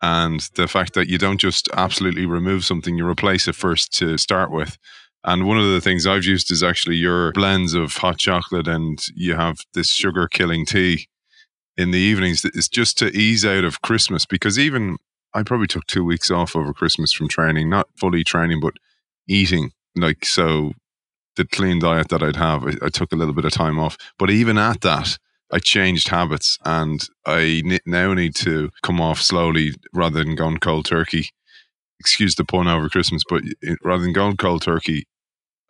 and 0.02 0.42
the 0.56 0.68
fact 0.68 0.94
that 0.94 1.08
you 1.08 1.18
don't 1.18 1.40
just 1.40 1.70
absolutely 1.74 2.26
remove 2.26 2.66
something, 2.66 2.98
you 2.98 3.08
replace 3.08 3.48
it 3.48 3.56
first 3.56 3.94
to 3.98 4.18
start 4.18 4.52
with. 4.52 4.78
And 5.24 5.46
one 5.48 5.58
of 5.58 5.66
the 5.66 5.82
things 5.82 6.06
I've 6.06 6.24
used 6.24 6.52
is 6.52 6.64
actually 6.64 6.96
your 6.96 7.32
blends 7.34 7.74
of 7.74 7.98
hot 7.98 8.18
chocolate 8.18 8.68
and 8.68 9.00
you 9.16 9.36
have 9.36 9.58
this 9.74 9.90
sugar 9.90 10.28
killing 10.28 10.66
tea 10.66 11.08
in 11.76 11.92
the 11.92 11.98
evenings. 11.98 12.46
It's 12.46 12.70
just 12.70 12.98
to 13.00 13.08
ease 13.08 13.46
out 13.46 13.64
of 13.64 13.82
Christmas 13.82 14.26
because 14.26 14.60
even 14.60 14.98
I 15.34 15.44
probably 15.44 15.68
took 15.68 15.86
two 15.88 16.06
weeks 16.06 16.32
off 16.32 16.56
over 16.56 16.74
Christmas 16.74 17.12
from 17.12 17.28
training, 17.28 17.70
not 17.70 17.88
fully 17.96 18.24
training, 18.24 18.60
but 18.60 18.76
eating. 19.28 19.72
Like, 19.96 20.26
so 20.26 20.74
the 21.36 21.46
clean 21.46 21.80
diet 21.80 22.10
that 22.10 22.24
I'd 22.24 22.36
have, 22.36 22.66
I, 22.66 22.86
I 22.86 22.90
took 22.90 23.12
a 23.12 23.16
little 23.16 23.34
bit 23.34 23.46
of 23.46 23.52
time 23.52 23.80
off. 23.80 23.98
But 24.18 24.30
even 24.30 24.58
at 24.58 24.82
that, 24.82 25.18
I 25.52 25.60
changed 25.60 26.10
habits 26.10 26.58
and 26.66 27.08
I 27.26 27.64
now 27.86 28.14
need 28.14 28.36
to 28.36 28.70
come 28.84 29.00
off 29.00 29.22
slowly 29.22 29.74
rather 29.94 30.24
than 30.24 30.36
going 30.36 30.58
cold 30.58 30.86
turkey. 30.86 31.30
Excuse 32.00 32.36
the 32.36 32.46
pun 32.46 32.68
over 32.68 32.90
Christmas, 32.90 33.24
but 33.28 33.44
rather 33.84 34.04
than 34.04 34.14
going 34.14 34.38
cold 34.38 34.62
turkey, 34.62 35.08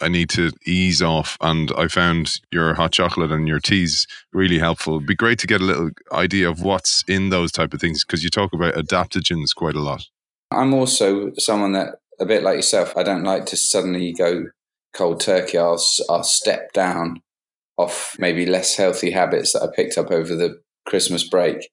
I 0.01 0.09
need 0.09 0.29
to 0.31 0.51
ease 0.65 1.01
off. 1.01 1.37
And 1.41 1.71
I 1.77 1.87
found 1.87 2.39
your 2.51 2.73
hot 2.73 2.91
chocolate 2.91 3.31
and 3.31 3.47
your 3.47 3.59
teas 3.59 4.07
really 4.33 4.59
helpful. 4.59 4.95
It'd 4.95 5.07
be 5.07 5.15
great 5.15 5.39
to 5.39 5.47
get 5.47 5.61
a 5.61 5.65
little 5.65 5.91
idea 6.11 6.49
of 6.49 6.61
what's 6.61 7.03
in 7.07 7.29
those 7.29 7.51
type 7.51 7.73
of 7.73 7.79
things 7.79 8.03
because 8.03 8.23
you 8.23 8.29
talk 8.29 8.53
about 8.53 8.75
adaptogens 8.75 9.55
quite 9.55 9.75
a 9.75 9.81
lot. 9.81 10.05
I'm 10.51 10.73
also 10.73 11.31
someone 11.37 11.73
that, 11.73 11.95
a 12.19 12.25
bit 12.25 12.43
like 12.43 12.55
yourself, 12.55 12.95
I 12.97 13.03
don't 13.03 13.23
like 13.23 13.45
to 13.47 13.57
suddenly 13.57 14.13
go 14.13 14.45
cold 14.93 15.19
turkey. 15.19 15.57
I'll, 15.57 15.81
I'll 16.09 16.23
step 16.23 16.73
down 16.73 17.21
off 17.77 18.15
maybe 18.17 18.45
less 18.45 18.75
healthy 18.75 19.11
habits 19.11 19.53
that 19.53 19.63
I 19.63 19.67
picked 19.75 19.97
up 19.97 20.11
over 20.11 20.35
the 20.35 20.61
Christmas 20.85 21.27
break, 21.27 21.69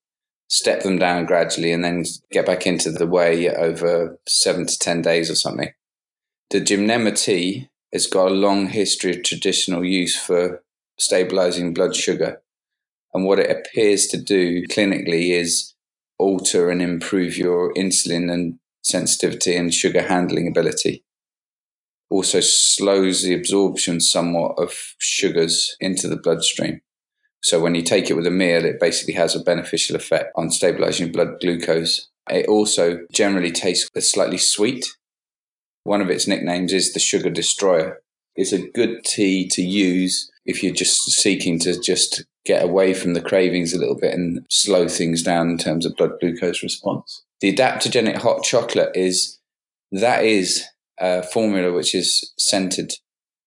step 0.49 0.83
them 0.83 0.99
down 0.99 1.25
gradually, 1.25 1.73
and 1.73 1.83
then 1.83 2.05
get 2.31 2.47
back 2.47 2.67
into 2.67 2.91
the 2.91 3.07
way 3.07 3.49
over 3.49 4.19
seven 4.29 4.67
to 4.67 4.79
10 4.79 5.03
days 5.03 5.31
or 5.31 5.35
something. 5.35 5.73
The 6.51 6.61
gymnema 6.61 7.19
tea 7.19 7.71
has 7.93 8.07
got 8.07 8.31
a 8.31 8.35
long 8.35 8.69
history 8.69 9.17
of 9.17 9.23
traditional 9.23 9.85
use 9.85 10.17
for 10.17 10.63
stabilizing 10.99 11.73
blood 11.73 11.97
sugar. 11.97 12.43
And 13.15 13.25
what 13.25 13.39
it 13.39 13.51
appears 13.51 14.07
to 14.09 14.21
do 14.21 14.67
clinically 14.67 15.31
is 15.31 15.75
alter 16.19 16.71
and 16.71 16.83
improve 16.83 17.37
your 17.37 17.73
insulin 17.75 18.31
and 18.31 18.59
sensitivity 18.83 19.57
and 19.57 19.73
sugar 19.73 20.03
handling 20.03 20.49
ability 20.49 21.05
also 22.15 22.39
slows 22.39 23.23
the 23.23 23.35
absorption 23.35 24.01
somewhat 24.01 24.55
of 24.57 24.73
sugars 24.99 25.77
into 25.81 26.07
the 26.07 26.17
bloodstream. 26.17 26.81
So 27.43 27.61
when 27.61 27.75
you 27.75 27.83
take 27.83 28.09
it 28.09 28.15
with 28.15 28.27
a 28.27 28.31
meal, 28.31 28.65
it 28.65 28.79
basically 28.79 29.15
has 29.15 29.35
a 29.35 29.43
beneficial 29.43 29.97
effect 29.97 30.31
on 30.37 30.53
stabilizing 30.53 31.11
blood 31.11 31.41
glucose. 31.41 32.09
It 32.31 32.47
also 32.47 33.01
generally 33.13 33.51
tastes 33.51 33.91
slightly 34.13 34.39
sweet. 34.39 34.87
One 35.83 36.01
of 36.01 36.09
its 36.09 36.29
nicknames 36.29 36.73
is 36.73 36.93
the 36.93 37.01
sugar 37.01 37.31
destroyer. 37.31 38.01
It's 38.37 38.53
a 38.53 38.71
good 38.71 39.05
tea 39.05 39.49
to 39.49 39.63
use 39.63 40.31
if 40.47 40.63
you're 40.63 40.73
just 40.73 41.01
seeking 41.11 41.59
to 41.61 41.81
just 41.81 42.25
get 42.45 42.63
away 42.63 42.95
from 42.95 43.15
the 43.15 43.23
cravings 43.23 43.75
a 43.75 43.79
little 43.79 43.99
bit 43.99 44.15
and 44.15 44.47
slow 44.49 44.87
things 44.87 45.25
down 45.25 45.51
in 45.51 45.59
terms 45.59 45.85
of 45.85 45.97
blood 45.97 46.13
glucose 46.21 46.63
response. 46.63 47.25
The 47.41 47.53
adaptogenic 47.53 48.19
hot 48.19 48.45
chocolate 48.45 48.95
is 48.95 49.41
that 49.91 50.25
is 50.25 50.65
a 50.99 51.23
formula 51.23 51.73
which 51.73 51.95
is 51.95 52.33
centered 52.39 52.93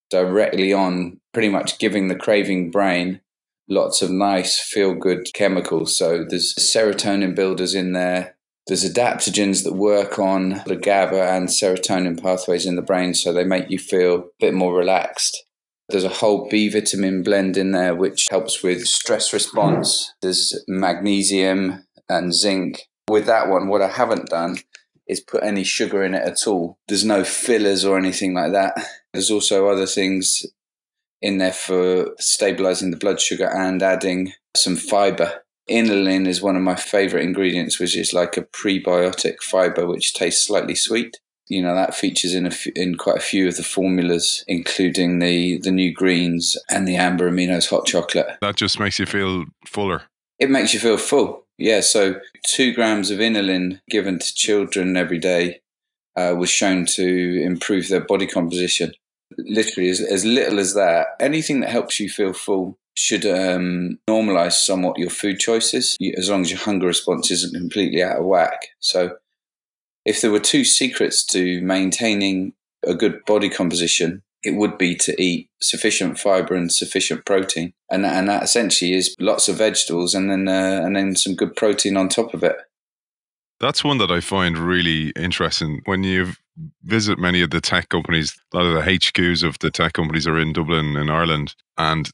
directly 0.10 0.74
on 0.74 1.20
pretty 1.34 1.50
much 1.50 1.80
giving 1.80 2.08
the 2.08 2.16
craving 2.16 2.72
brain 2.72 3.22
lots 3.70 4.02
of 4.02 4.10
nice 4.10 4.60
feel 4.60 4.94
good 4.94 5.28
chemicals. 5.34 5.98
So 5.98 6.24
there's 6.24 6.54
serotonin 6.56 7.36
builders 7.36 7.74
in 7.74 7.94
there. 7.94 8.36
There's 8.68 8.84
adaptogens 8.84 9.64
that 9.64 9.74
work 9.74 10.20
on 10.20 10.62
the 10.66 10.76
GABA 10.76 11.22
and 11.22 11.48
serotonin 11.48 12.22
pathways 12.22 12.66
in 12.66 12.76
the 12.76 12.82
brain, 12.82 13.14
so 13.14 13.32
they 13.32 13.46
make 13.46 13.70
you 13.70 13.80
feel 13.80 14.16
a 14.16 14.24
bit 14.40 14.54
more 14.54 14.76
relaxed. 14.76 15.46
There's 15.90 16.04
a 16.04 16.10
whole 16.10 16.50
B 16.50 16.68
vitamin 16.68 17.24
blend 17.24 17.56
in 17.56 17.72
there 17.72 17.96
which 17.96 18.28
helps 18.30 18.62
with 18.62 18.86
stress 18.86 19.32
response. 19.32 20.14
There's 20.22 20.62
magnesium 20.68 21.86
and 22.10 22.34
zinc. 22.34 22.82
With 23.10 23.26
that 23.28 23.48
one, 23.48 23.70
what 23.70 23.82
I 23.82 23.88
haven't 23.88 24.28
done 24.28 24.58
is 25.08 25.20
put 25.20 25.44
any 25.44 25.64
sugar 25.64 26.04
in 26.04 26.14
it 26.14 26.28
at 26.28 26.48
all. 26.48 26.78
There's 26.88 27.06
no 27.06 27.24
fillers 27.24 27.86
or 27.86 27.98
anything 27.98 28.34
like 28.34 28.52
that. 28.52 28.78
There's 29.14 29.32
also 29.32 29.68
other 29.68 29.86
things 29.86 30.46
in 31.22 31.38
there 31.38 31.54
for 31.54 32.14
stabilizing 32.20 32.92
the 32.92 32.98
blood 32.98 33.20
sugar 33.20 33.50
and 33.50 33.82
adding 33.82 34.34
some 34.56 34.76
fiber. 34.76 35.44
Inulin 35.70 36.28
is 36.28 36.42
one 36.42 36.56
of 36.56 36.62
my 36.62 36.76
favorite 36.76 37.24
ingredients, 37.24 37.80
which 37.80 37.98
is 37.98 38.14
like 38.14 38.38
a 38.38 38.44
prebiotic 38.44 39.42
fiber 39.42 39.86
which 39.86 40.14
tastes 40.14 40.46
slightly 40.46 40.76
sweet. 40.76 41.18
You 41.50 41.62
know 41.62 41.76
that 41.76 41.96
features 41.96 42.34
in 42.34 42.46
a 42.46 42.50
f- 42.50 42.68
in 42.68 42.96
quite 42.96 43.18
a 43.18 43.22
few 43.22 43.48
of 43.48 43.56
the 43.56 43.64
formulas, 43.64 44.44
including 44.48 45.20
the 45.20 45.58
the 45.60 45.72
new 45.72 45.94
greens 45.94 46.58
and 46.70 46.86
the 46.86 46.98
amber 46.98 47.30
aminos 47.30 47.70
hot 47.70 47.86
chocolate. 47.86 48.28
That 48.42 48.58
just 48.58 48.80
makes 48.80 49.00
you 49.00 49.06
feel 49.06 49.46
fuller. 49.66 50.04
It 50.40 50.50
makes 50.50 50.74
you 50.74 50.80
feel 50.80 50.98
full. 50.98 51.47
Yeah, 51.58 51.82
so 51.82 52.20
two 52.46 52.74
grams 52.74 53.10
of 53.10 53.20
inulin 53.20 53.80
given 53.90 54.20
to 54.20 54.34
children 54.34 54.96
every 54.96 55.18
day 55.18 55.62
uh, 56.16 56.36
was 56.38 56.50
shown 56.50 56.86
to 56.86 57.42
improve 57.44 57.88
their 57.88 58.02
body 58.02 58.28
composition. 58.28 58.92
Literally, 59.38 59.90
as, 59.90 60.00
as 60.00 60.24
little 60.24 60.60
as 60.60 60.74
that. 60.76 61.08
Anything 61.20 61.60
that 61.62 61.70
helps 61.70 62.00
you 62.00 62.10
feel 62.10 62.34
full 62.34 62.78
should 62.96 63.26
um, 63.26 64.00
normalize 64.10 64.54
somewhat 64.54 64.98
your 64.98 65.10
food 65.10 65.40
choices, 65.40 65.98
as 66.18 66.30
long 66.30 66.42
as 66.42 66.50
your 66.50 66.60
hunger 66.60 66.88
response 66.88 67.30
isn't 67.30 67.54
completely 67.54 68.02
out 68.02 68.18
of 68.18 68.26
whack. 68.26 68.60
So, 68.80 69.18
if 70.06 70.22
there 70.22 70.32
were 70.32 70.40
two 70.40 70.64
secrets 70.64 71.26
to 71.28 71.62
maintaining 71.62 72.54
a 72.84 72.96
good 72.96 73.20
body 73.26 73.50
composition, 73.50 74.24
it 74.48 74.56
would 74.56 74.78
be 74.78 74.96
to 74.96 75.22
eat 75.22 75.50
sufficient 75.62 76.18
fiber 76.18 76.56
and 76.56 76.72
sufficient 76.72 77.26
protein, 77.26 77.74
and 77.92 78.04
that, 78.04 78.16
and 78.16 78.28
that 78.28 78.44
essentially 78.44 78.94
is 78.94 79.16
lots 79.20 79.48
of 79.48 79.58
vegetables 79.58 80.14
and 80.14 80.30
then 80.30 80.48
uh, 80.48 80.82
and 80.84 80.96
then 80.96 81.16
some 81.16 81.36
good 81.36 81.56
protein 81.56 81.98
on 81.98 82.10
top 82.10 82.34
of 82.34 82.44
it. 82.44 82.56
That's 83.60 83.84
one 83.84 83.98
that 83.98 84.12
I 84.12 84.22
find 84.22 84.58
really 84.58 85.10
interesting. 85.16 85.82
When 85.86 86.04
you 86.04 86.34
visit 86.84 87.20
many 87.20 87.42
of 87.42 87.50
the 87.50 87.62
tech 87.62 87.90
companies, 87.90 88.36
a 88.54 88.58
lot 88.58 88.66
of 88.66 88.74
the 88.74 88.92
HQs 88.92 89.44
of 89.44 89.58
the 89.60 89.72
tech 89.72 89.94
companies 89.94 90.28
are 90.28 90.40
in 90.40 90.54
Dublin 90.54 90.96
and 90.96 91.12
Ireland, 91.12 91.56
and 91.78 92.10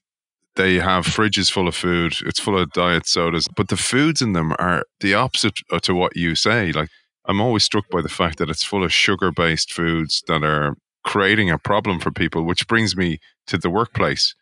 they 0.55 0.75
have 0.75 1.05
fridges 1.05 1.51
full 1.51 1.67
of 1.67 1.75
food. 1.75 2.15
It's 2.25 2.39
full 2.39 2.57
of 2.57 2.71
diet 2.71 3.07
sodas, 3.07 3.47
but 3.55 3.69
the 3.69 3.77
foods 3.77 4.21
in 4.21 4.33
them 4.33 4.53
are 4.59 4.83
the 4.99 5.13
opposite 5.13 5.55
to 5.81 5.93
what 5.93 6.15
you 6.15 6.35
say. 6.35 6.71
Like 6.71 6.89
I'm 7.25 7.41
always 7.41 7.63
struck 7.63 7.89
by 7.89 8.01
the 8.01 8.09
fact 8.09 8.37
that 8.37 8.49
it's 8.49 8.63
full 8.63 8.83
of 8.83 8.93
sugar-based 8.93 9.71
foods 9.71 10.23
that 10.27 10.43
are 10.43 10.75
creating 11.03 11.49
a 11.49 11.57
problem 11.57 11.99
for 11.99 12.11
people, 12.11 12.43
which 12.43 12.67
brings 12.67 12.95
me 12.95 13.19
to 13.47 13.57
the 13.57 13.69
workplace. 13.69 14.35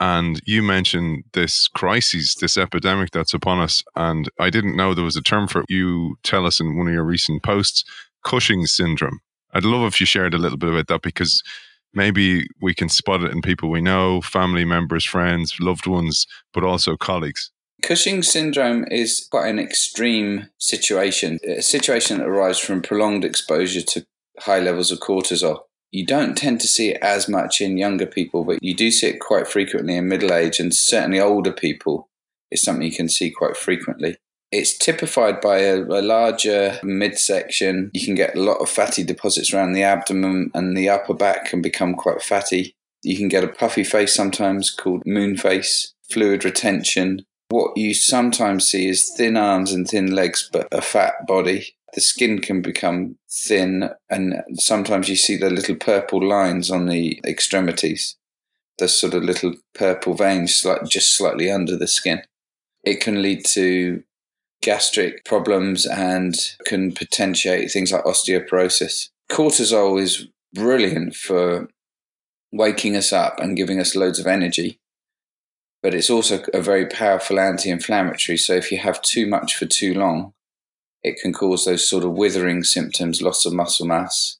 And 0.00 0.40
you 0.44 0.62
mentioned 0.62 1.24
this 1.32 1.68
crisis, 1.68 2.34
this 2.34 2.56
epidemic 2.56 3.12
that's 3.12 3.34
upon 3.34 3.60
us. 3.60 3.84
And 3.94 4.28
I 4.38 4.50
didn't 4.50 4.76
know 4.76 4.94
there 4.94 5.04
was 5.04 5.16
a 5.16 5.22
term 5.22 5.46
for 5.46 5.60
it. 5.60 5.70
You 5.70 6.16
tell 6.22 6.44
us 6.44 6.60
in 6.60 6.76
one 6.76 6.88
of 6.88 6.92
your 6.92 7.04
recent 7.04 7.42
posts, 7.42 7.84
Cushing 8.24 8.66
syndrome. 8.66 9.20
I'd 9.52 9.64
love 9.64 9.86
if 9.86 10.00
you 10.00 10.06
shared 10.06 10.34
a 10.34 10.38
little 10.38 10.58
bit 10.58 10.70
about 10.70 10.86
that 10.88 11.02
because 11.02 11.42
maybe 11.92 12.46
we 12.60 12.74
can 12.74 12.88
spot 12.88 13.22
it 13.22 13.32
in 13.32 13.42
people 13.42 13.70
we 13.70 13.80
know, 13.80 14.20
family 14.20 14.64
members, 14.64 15.04
friends, 15.04 15.56
loved 15.60 15.86
ones, 15.86 16.26
but 16.54 16.64
also 16.64 16.96
colleagues. 16.96 17.50
Cushing 17.82 18.22
syndrome 18.22 18.86
is 18.90 19.26
quite 19.30 19.48
an 19.48 19.58
extreme 19.58 20.48
situation, 20.58 21.38
a 21.44 21.62
situation 21.62 22.18
that 22.18 22.28
arises 22.28 22.62
from 22.62 22.80
prolonged 22.80 23.24
exposure 23.24 23.82
to 23.82 24.06
high 24.38 24.60
levels 24.60 24.92
of 24.92 25.00
cortisol. 25.00 25.62
You 25.92 26.06
don't 26.06 26.36
tend 26.36 26.60
to 26.62 26.66
see 26.66 26.88
it 26.88 27.02
as 27.02 27.28
much 27.28 27.60
in 27.60 27.76
younger 27.76 28.06
people, 28.06 28.44
but 28.44 28.62
you 28.62 28.74
do 28.74 28.90
see 28.90 29.08
it 29.08 29.20
quite 29.20 29.46
frequently 29.46 29.94
in 29.96 30.08
middle 30.08 30.32
age 30.32 30.58
and 30.58 30.74
certainly 30.74 31.20
older 31.20 31.52
people 31.52 32.08
is 32.50 32.62
something 32.62 32.84
you 32.84 32.96
can 32.96 33.10
see 33.10 33.30
quite 33.30 33.58
frequently. 33.58 34.16
It's 34.50 34.76
typified 34.76 35.40
by 35.40 35.58
a, 35.60 35.80
a, 35.80 36.02
larger 36.02 36.78
midsection. 36.82 37.90
You 37.94 38.04
can 38.04 38.14
get 38.14 38.36
a 38.36 38.42
lot 38.42 38.58
of 38.58 38.68
fatty 38.68 39.02
deposits 39.02 39.52
around 39.52 39.72
the 39.72 39.82
abdomen, 39.82 40.50
and 40.54 40.76
the 40.76 40.90
upper 40.90 41.14
back 41.14 41.46
can 41.46 41.62
become 41.62 41.94
quite 41.94 42.22
fatty. 42.22 42.74
You 43.02 43.16
can 43.16 43.28
get 43.28 43.44
a 43.44 43.48
puffy 43.48 43.82
face 43.82 44.14
sometimes 44.14 44.70
called 44.70 45.06
moon 45.06 45.38
face, 45.38 45.94
fluid 46.10 46.44
retention. 46.44 47.24
What 47.48 47.76
you 47.76 47.94
sometimes 47.94 48.68
see 48.68 48.88
is 48.88 49.10
thin 49.16 49.38
arms 49.38 49.72
and 49.72 49.88
thin 49.88 50.14
legs, 50.14 50.48
but 50.52 50.68
a 50.70 50.82
fat 50.82 51.26
body. 51.26 51.74
The 51.94 52.00
skin 52.00 52.40
can 52.40 52.62
become 52.62 53.16
thin, 53.30 53.90
and 54.08 54.42
sometimes 54.54 55.08
you 55.08 55.16
see 55.16 55.36
the 55.36 55.50
little 55.50 55.76
purple 55.76 56.26
lines 56.26 56.70
on 56.70 56.86
the 56.86 57.20
extremities. 57.26 58.16
The 58.78 58.88
sort 58.88 59.12
of 59.14 59.22
little 59.22 59.54
purple 59.74 60.14
veins, 60.14 60.64
like 60.64 60.84
just 60.84 61.14
slightly 61.14 61.50
under 61.50 61.76
the 61.76 61.86
skin. 61.86 62.22
It 62.82 63.00
can 63.00 63.20
lead 63.20 63.44
to 63.50 64.02
gastric 64.62 65.24
problems 65.24 65.86
and 65.86 66.34
can 66.64 66.92
potentiate 66.92 67.70
things 67.70 67.92
like 67.92 68.04
osteoporosis. 68.04 69.08
Cortisol 69.30 70.00
is 70.00 70.28
brilliant 70.54 71.14
for 71.14 71.68
waking 72.52 72.96
us 72.96 73.12
up 73.12 73.38
and 73.40 73.56
giving 73.56 73.80
us 73.80 73.96
loads 73.96 74.18
of 74.18 74.26
energy, 74.26 74.78
but 75.82 75.94
it's 75.94 76.10
also 76.10 76.42
a 76.54 76.62
very 76.62 76.86
powerful 76.86 77.38
anti 77.38 77.70
inflammatory. 77.70 78.38
So 78.38 78.54
if 78.54 78.70
you 78.70 78.78
have 78.78 79.02
too 79.02 79.26
much 79.26 79.56
for 79.56 79.66
too 79.66 79.94
long, 79.94 80.32
it 81.04 81.18
can 81.20 81.32
cause 81.32 81.64
those 81.64 81.88
sort 81.88 82.04
of 82.04 82.12
withering 82.12 82.62
symptoms, 82.62 83.22
loss 83.22 83.44
of 83.44 83.52
muscle 83.52 83.86
mass. 83.86 84.38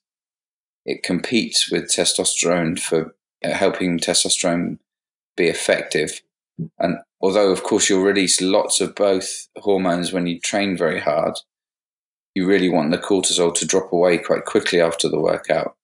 It 0.85 1.03
competes 1.03 1.71
with 1.71 1.85
testosterone 1.85 2.79
for 2.79 3.15
uh, 3.43 3.51
helping 3.51 3.99
testosterone 3.99 4.79
be 5.35 5.47
effective. 5.47 6.21
And 6.79 6.97
although, 7.21 7.51
of 7.51 7.63
course, 7.63 7.89
you'll 7.89 8.03
release 8.03 8.41
lots 8.41 8.79
of 8.79 8.95
both 8.95 9.47
hormones 9.57 10.13
when 10.13 10.27
you 10.27 10.39
train 10.39 10.77
very 10.77 10.99
hard, 10.99 11.35
you 12.35 12.47
really 12.47 12.69
want 12.69 12.91
the 12.91 12.97
cortisol 12.97 13.53
to 13.55 13.65
drop 13.65 13.91
away 13.91 14.17
quite 14.17 14.45
quickly 14.45 14.81
after 14.81 15.07
the 15.09 15.19
workout. 15.19 15.75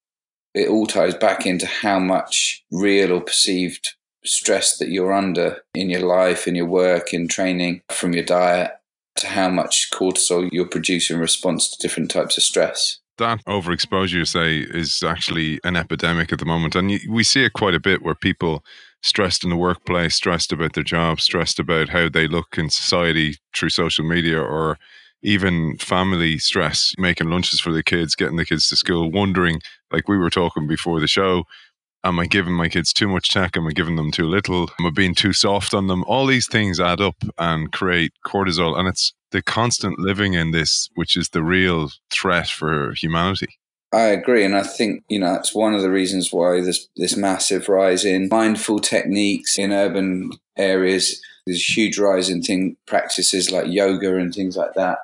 It 0.53 0.67
all 0.67 0.87
ties 0.87 1.15
back 1.15 1.45
into 1.45 1.65
how 1.67 1.99
much 1.99 2.63
real 2.71 3.11
or 3.11 3.21
perceived 3.21 3.95
stress 4.25 4.77
that 4.77 4.89
you're 4.89 5.13
under 5.13 5.61
in 5.73 5.89
your 5.89 6.01
life, 6.01 6.47
in 6.47 6.55
your 6.55 6.65
work, 6.65 7.13
in 7.13 7.27
training, 7.27 7.81
from 7.89 8.13
your 8.13 8.23
diet, 8.23 8.71
to 9.19 9.27
how 9.27 9.49
much 9.49 9.89
cortisol 9.93 10.49
you're 10.51 10.65
producing 10.65 11.15
in 11.15 11.21
response 11.21 11.69
to 11.69 11.87
different 11.87 12.11
types 12.11 12.37
of 12.37 12.43
stress 12.43 12.99
that 13.19 13.43
overexposure, 13.45 14.13
you 14.13 14.25
say, 14.25 14.59
is 14.59 15.03
actually 15.03 15.59
an 15.63 15.75
epidemic 15.75 16.33
at 16.33 16.39
the 16.39 16.45
moment. 16.45 16.75
And 16.75 16.99
we 17.07 17.23
see 17.23 17.43
it 17.43 17.53
quite 17.53 17.75
a 17.75 17.79
bit 17.79 18.01
where 18.01 18.15
people 18.15 18.63
stressed 19.01 19.43
in 19.43 19.49
the 19.49 19.55
workplace, 19.55 20.15
stressed 20.15 20.51
about 20.51 20.73
their 20.73 20.83
job, 20.83 21.21
stressed 21.21 21.59
about 21.59 21.89
how 21.89 22.09
they 22.09 22.27
look 22.27 22.57
in 22.57 22.69
society 22.69 23.37
through 23.55 23.69
social 23.69 24.05
media, 24.05 24.41
or 24.41 24.77
even 25.21 25.77
family 25.77 26.37
stress, 26.37 26.93
making 26.97 27.29
lunches 27.29 27.59
for 27.59 27.71
the 27.71 27.83
kids, 27.83 28.15
getting 28.15 28.37
the 28.37 28.45
kids 28.45 28.67
to 28.69 28.75
school, 28.75 29.11
wondering, 29.11 29.61
like 29.91 30.07
we 30.07 30.17
were 30.17 30.29
talking 30.29 30.67
before 30.67 30.99
the 30.99 31.07
show, 31.07 31.43
am 32.03 32.19
I 32.19 32.25
giving 32.25 32.53
my 32.53 32.69
kids 32.69 32.93
too 32.93 33.07
much 33.07 33.29
tech? 33.29 33.57
Am 33.57 33.67
I 33.67 33.71
giving 33.71 33.95
them 33.95 34.11
too 34.11 34.25
little? 34.25 34.69
Am 34.79 34.85
I 34.85 34.89
being 34.89 35.15
too 35.15 35.33
soft 35.33 35.73
on 35.73 35.87
them? 35.87 36.03
All 36.07 36.25
these 36.25 36.47
things 36.47 36.79
add 36.79 37.01
up 37.01 37.15
and 37.37 37.71
create 37.71 38.13
cortisol. 38.25 38.77
And 38.77 38.87
it's 38.87 39.13
the 39.31 39.41
constant 39.41 39.99
living 39.99 40.33
in 40.33 40.51
this, 40.51 40.89
which 40.95 41.15
is 41.15 41.29
the 41.29 41.43
real 41.43 41.89
threat 42.11 42.47
for 42.47 42.93
humanity. 42.93 43.59
I 43.91 44.01
agree, 44.01 44.45
and 44.45 44.55
I 44.55 44.61
think 44.61 45.03
you 45.09 45.19
know 45.19 45.33
that's 45.33 45.55
one 45.55 45.73
of 45.73 45.81
the 45.81 45.89
reasons 45.89 46.31
why 46.31 46.61
this 46.61 46.87
this 46.95 47.17
massive 47.17 47.67
rise 47.67 48.05
in 48.05 48.29
mindful 48.29 48.79
techniques 48.79 49.57
in 49.57 49.71
urban 49.71 50.29
areas. 50.57 51.19
There's 51.47 51.57
a 51.57 51.73
huge 51.73 51.97
rise 51.97 52.29
in 52.29 52.43
thing 52.43 52.77
practices 52.85 53.49
like 53.49 53.65
yoga 53.67 54.15
and 54.15 54.31
things 54.31 54.55
like 54.55 54.75
that. 54.75 54.99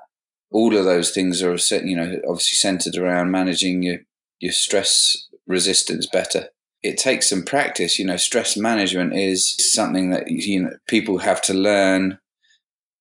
All 0.51 0.77
of 0.77 0.86
those 0.86 1.10
things 1.10 1.41
are 1.41 1.55
you 1.84 1.95
know 1.95 2.21
obviously 2.27 2.58
centered 2.58 2.95
around 2.95 3.31
managing 3.31 3.81
your 3.81 3.97
your 4.39 4.51
stress 4.51 5.17
resistance 5.47 6.05
better. 6.05 6.49
It 6.85 6.97
takes 6.99 7.29
some 7.29 7.43
practice. 7.43 7.97
You 7.97 8.05
know, 8.05 8.17
stress 8.17 8.55
management 8.55 9.15
is 9.15 9.73
something 9.73 10.11
that 10.11 10.29
you 10.29 10.61
know 10.61 10.71
people 10.87 11.17
have 11.17 11.41
to 11.43 11.53
learn, 11.53 12.19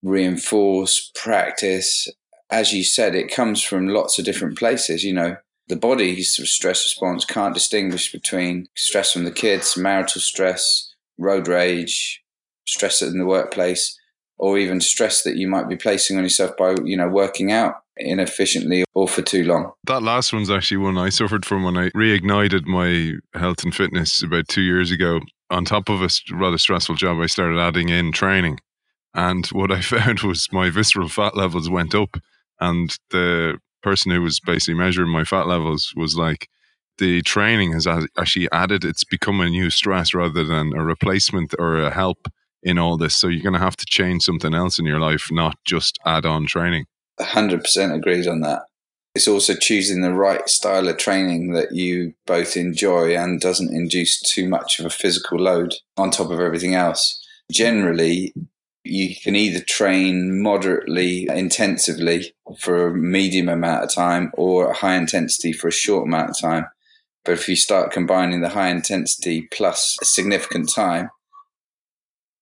reinforce, 0.01 1.11
practice. 1.13 2.07
As 2.49 2.73
you 2.73 2.83
said, 2.83 3.13
it 3.13 3.31
comes 3.31 3.61
from 3.61 3.87
lots 3.87 4.17
of 4.17 4.25
different 4.25 4.57
places. 4.57 5.03
You 5.03 5.13
know, 5.13 5.37
the 5.67 5.75
body's 5.75 6.35
stress 6.49 6.83
response 6.83 7.25
can't 7.25 7.53
distinguish 7.53 8.11
between 8.11 8.67
stress 8.75 9.13
from 9.13 9.23
the 9.23 9.31
kids, 9.31 9.77
marital 9.77 10.21
stress, 10.21 10.91
road 11.19 11.47
rage, 11.47 12.23
stress 12.65 13.03
in 13.03 13.19
the 13.19 13.25
workplace, 13.25 13.95
or 14.39 14.57
even 14.57 14.81
stress 14.81 15.21
that 15.21 15.37
you 15.37 15.47
might 15.47 15.69
be 15.69 15.75
placing 15.75 16.17
on 16.17 16.23
yourself 16.23 16.57
by, 16.57 16.75
you 16.83 16.97
know, 16.97 17.07
working 17.07 17.51
out 17.51 17.84
inefficiently 17.97 18.83
or 18.93 19.07
for 19.07 19.21
too 19.21 19.43
long. 19.43 19.71
That 19.85 20.03
last 20.03 20.33
one's 20.33 20.51
actually 20.51 20.77
one 20.77 20.97
I 20.97 21.09
suffered 21.09 21.45
from 21.45 21.63
when 21.63 21.77
I 21.77 21.89
reignited 21.89 22.65
my 22.65 23.13
health 23.39 23.63
and 23.63 23.73
fitness 23.73 24.21
about 24.21 24.47
two 24.47 24.61
years 24.61 24.91
ago. 24.91 25.21
On 25.49 25.63
top 25.63 25.89
of 25.89 26.01
a 26.01 26.09
rather 26.33 26.57
stressful 26.57 26.95
job, 26.95 27.19
I 27.19 27.27
started 27.27 27.59
adding 27.59 27.89
in 27.89 28.11
training. 28.11 28.59
And 29.13 29.45
what 29.47 29.71
I 29.71 29.81
found 29.93 30.21
was 30.21 30.51
my 30.51 30.69
visceral 30.69 31.09
fat 31.09 31.37
levels 31.37 31.69
went 31.69 31.95
up 31.95 32.17
and 32.59 32.95
the 33.11 33.57
person 33.83 34.11
who 34.11 34.21
was 34.21 34.39
basically 34.39 34.73
measuring 34.73 35.11
my 35.11 35.23
fat 35.23 35.47
levels 35.47 35.93
was 35.95 36.17
like, 36.17 36.49
the 36.97 37.21
training 37.23 37.73
has 37.73 37.85
actually 37.87 38.49
added, 38.51 38.85
it's 38.85 39.03
become 39.03 39.41
a 39.41 39.49
new 39.49 39.69
stress 39.69 40.13
rather 40.13 40.43
than 40.43 40.73
a 40.73 40.83
replacement 40.83 41.53
or 41.59 41.81
a 41.81 41.93
help 41.93 42.27
in 42.63 42.79
all 42.79 42.97
this. 42.97 43.15
So 43.15 43.27
you're 43.27 43.43
going 43.43 43.53
to 43.53 43.59
have 43.59 43.75
to 43.77 43.85
change 43.85 44.23
something 44.23 44.53
else 44.53 44.79
in 44.79 44.85
your 44.85 44.99
life, 44.99 45.27
not 45.31 45.57
just 45.65 45.99
add 46.05 46.25
on 46.25 46.45
training. 46.45 46.85
100% 47.19 47.93
agrees 47.93 48.27
on 48.27 48.41
that. 48.41 48.63
It's 49.13 49.27
also 49.27 49.55
choosing 49.55 50.01
the 50.01 50.13
right 50.13 50.47
style 50.49 50.89
of 50.89 50.97
training 50.97 51.53
that 51.53 51.73
you 51.73 52.13
both 52.25 52.57
enjoy 52.57 53.15
and 53.15 53.39
doesn't 53.39 53.73
induce 53.73 54.19
too 54.19 54.49
much 54.49 54.79
of 54.79 54.85
a 54.85 54.89
physical 54.89 55.39
load 55.39 55.73
on 55.95 56.11
top 56.11 56.31
of 56.31 56.41
everything 56.41 56.75
else. 56.75 57.25
Generally, 57.49 58.33
you 58.83 59.15
can 59.15 59.35
either 59.35 59.61
train 59.61 60.41
moderately 60.41 61.27
intensively 61.29 62.35
for 62.59 62.87
a 62.87 62.93
medium 62.93 63.47
amount 63.47 63.83
of 63.83 63.93
time 63.93 64.31
or 64.33 64.69
a 64.69 64.75
high 64.75 64.95
intensity 64.95 65.53
for 65.53 65.69
a 65.69 65.71
short 65.71 66.05
amount 66.05 66.31
of 66.31 66.39
time. 66.39 66.67
But 67.23 67.33
if 67.33 67.49
you 67.49 67.55
start 67.55 67.91
combining 67.91 68.41
the 68.41 68.49
high 68.49 68.69
intensity 68.69 69.47
plus 69.51 69.97
a 70.01 70.05
significant 70.05 70.71
time, 70.73 71.09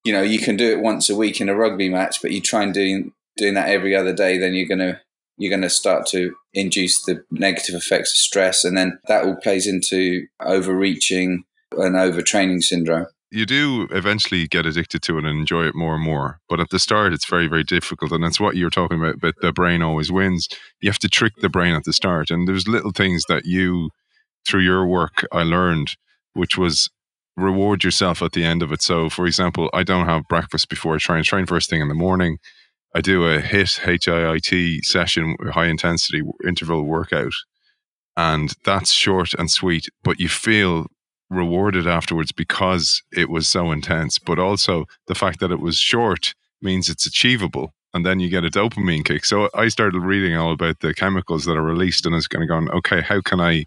you 0.04 0.12
know, 0.12 0.22
you 0.22 0.40
can 0.40 0.58
do 0.58 0.70
it 0.70 0.82
once 0.82 1.10
a 1.10 1.16
week 1.16 1.40
in 1.40 1.48
a 1.48 1.56
rugby 1.56 1.88
match, 1.88 2.22
but 2.22 2.32
you 2.32 2.42
try 2.42 2.64
and 2.64 2.74
doing 2.74 3.14
doing 3.38 3.54
that 3.56 3.70
every 3.70 3.96
other 3.96 4.14
day, 4.14 4.38
then 4.38 4.54
you're 4.54 4.68
gonna 4.68 5.02
you're 5.38 5.52
gonna 5.52 5.70
start 5.70 6.06
to 6.08 6.34
induce 6.54 7.04
the 7.04 7.24
negative 7.32 7.76
effects 7.76 8.12
of 8.12 8.18
stress, 8.18 8.64
and 8.64 8.78
then 8.78 9.00
that 9.08 9.26
all 9.26 9.36
plays 9.36 9.68
into 9.68 10.26
overreaching 10.40 11.44
and 11.72 11.96
overtraining 11.96 12.62
syndrome 12.62 13.08
you 13.34 13.48
do 13.48 13.88
eventually 13.90 14.48
get 14.48 14.68
addicted 14.68 15.02
to 15.02 15.18
it 15.18 15.26
and 15.26 15.40
enjoy 15.40 15.66
it 15.66 15.74
more 15.74 15.96
and 15.96 16.04
more. 16.04 16.40
But 16.48 16.60
at 16.60 16.70
the 16.70 16.78
start, 16.78 17.14
it's 17.14 17.26
very, 17.26 17.48
very 17.48 17.64
difficult. 17.64 18.12
And 18.12 18.24
that's 18.24 18.40
what 18.40 18.56
you're 18.56 18.70
talking 18.70 19.00
about, 19.00 19.20
but 19.20 19.34
the 19.42 19.52
brain 19.52 19.82
always 19.82 20.12
wins. 20.12 20.48
You 20.82 20.90
have 20.92 21.00
to 21.00 21.10
trick 21.10 21.34
the 21.42 21.50
brain 21.50 21.74
at 21.74 21.84
the 21.84 21.94
start. 21.94 22.30
And 22.30 22.48
there's 22.48 22.68
little 22.68 22.92
things 22.92 23.24
that 23.30 23.46
you, 23.46 23.90
through 24.48 24.62
your 24.62 24.86
work, 24.86 25.26
I 25.32 25.42
learned, 25.42 25.96
which 26.34 26.60
was 26.60 26.92
reward 27.36 27.84
yourself 27.84 28.22
at 28.22 28.34
the 28.34 28.44
end 28.44 28.62
of 28.62 28.72
it. 28.72 28.84
So, 28.84 29.10
for 29.10 29.26
example, 29.26 29.68
I 29.74 29.82
don't 29.82 30.06
have 30.06 30.28
breakfast 30.30 30.70
before 30.70 30.94
I 30.94 31.00
train. 31.00 31.24
train 31.24 31.48
first 31.48 31.72
thing 31.72 31.82
in 31.82 31.88
the 31.88 31.96
morning. 31.96 32.38
I 32.96 33.02
do 33.02 33.28
a 33.28 33.40
HIT, 33.42 33.82
H-I-I-T 33.86 34.84
session, 34.84 35.36
high 35.52 35.66
intensity 35.66 36.22
interval 36.46 36.84
workout. 36.84 37.34
And 38.16 38.54
that's 38.64 38.92
short 38.92 39.34
and 39.34 39.50
sweet, 39.50 39.88
but 40.04 40.20
you 40.20 40.30
feel 40.30 40.88
rewarded 41.30 41.88
afterwards 41.88 42.32
because 42.32 43.02
it 43.12 43.30
was 43.30 43.48
so 43.48 43.72
intense, 43.72 44.20
but 44.20 44.38
also 44.38 44.86
the 45.08 45.16
fact 45.16 45.40
that 45.40 45.52
it 45.52 45.60
was 45.60 45.78
short 45.78 46.36
means 46.62 46.90
it's 46.90 47.08
achievable. 47.08 47.74
And 47.96 48.06
then 48.06 48.20
you 48.20 48.30
get 48.30 48.46
a 48.46 48.50
dopamine 48.50 49.06
kick. 49.06 49.26
So 49.26 49.50
I 49.54 49.68
started 49.68 50.00
reading 50.00 50.36
all 50.36 50.52
about 50.52 50.80
the 50.80 50.94
chemicals 50.94 51.46
that 51.46 51.58
are 51.58 51.64
released 51.64 52.06
and 52.06 52.14
I 52.14 52.18
was 52.18 52.28
kind 52.28 52.44
of 52.44 52.50
going, 52.50 52.70
okay, 52.70 53.02
how 53.02 53.22
can 53.22 53.40
I 53.40 53.66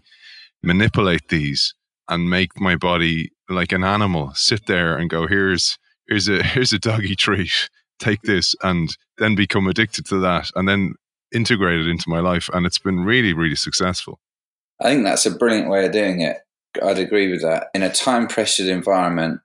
manipulate 0.63 1.27
these 1.29 1.73
and 2.09 2.29
make 2.29 2.59
my 2.59 2.75
body 2.75 3.31
like 3.49 3.71
an 3.71 3.83
animal 3.83 4.31
sit 4.33 4.65
there 4.65 4.97
and 4.97 5.09
go, 5.09 5.27
here's, 5.27 5.77
here's 6.07 6.27
a, 6.27 6.43
here's 6.43 6.73
a 6.73 6.79
doggy 6.79 7.15
treat. 7.15 7.69
Take 7.99 8.21
this 8.21 8.55
and 8.61 8.95
then 9.17 9.35
become 9.35 9.67
addicted 9.67 10.05
to 10.07 10.19
that 10.19 10.51
and 10.55 10.67
then 10.67 10.93
integrate 11.33 11.79
it 11.79 11.87
into 11.87 12.09
my 12.09 12.19
life. 12.19 12.49
And 12.53 12.65
it's 12.65 12.79
been 12.79 13.01
really, 13.01 13.33
really 13.33 13.55
successful. 13.55 14.19
I 14.79 14.89
think 14.89 15.03
that's 15.03 15.25
a 15.25 15.31
brilliant 15.31 15.69
way 15.69 15.85
of 15.85 15.91
doing 15.91 16.21
it. 16.21 16.37
I'd 16.83 16.99
agree 16.99 17.31
with 17.31 17.41
that. 17.41 17.67
In 17.73 17.81
a 17.81 17.91
time 17.91 18.27
pressured 18.27 18.67
environment 18.67 19.41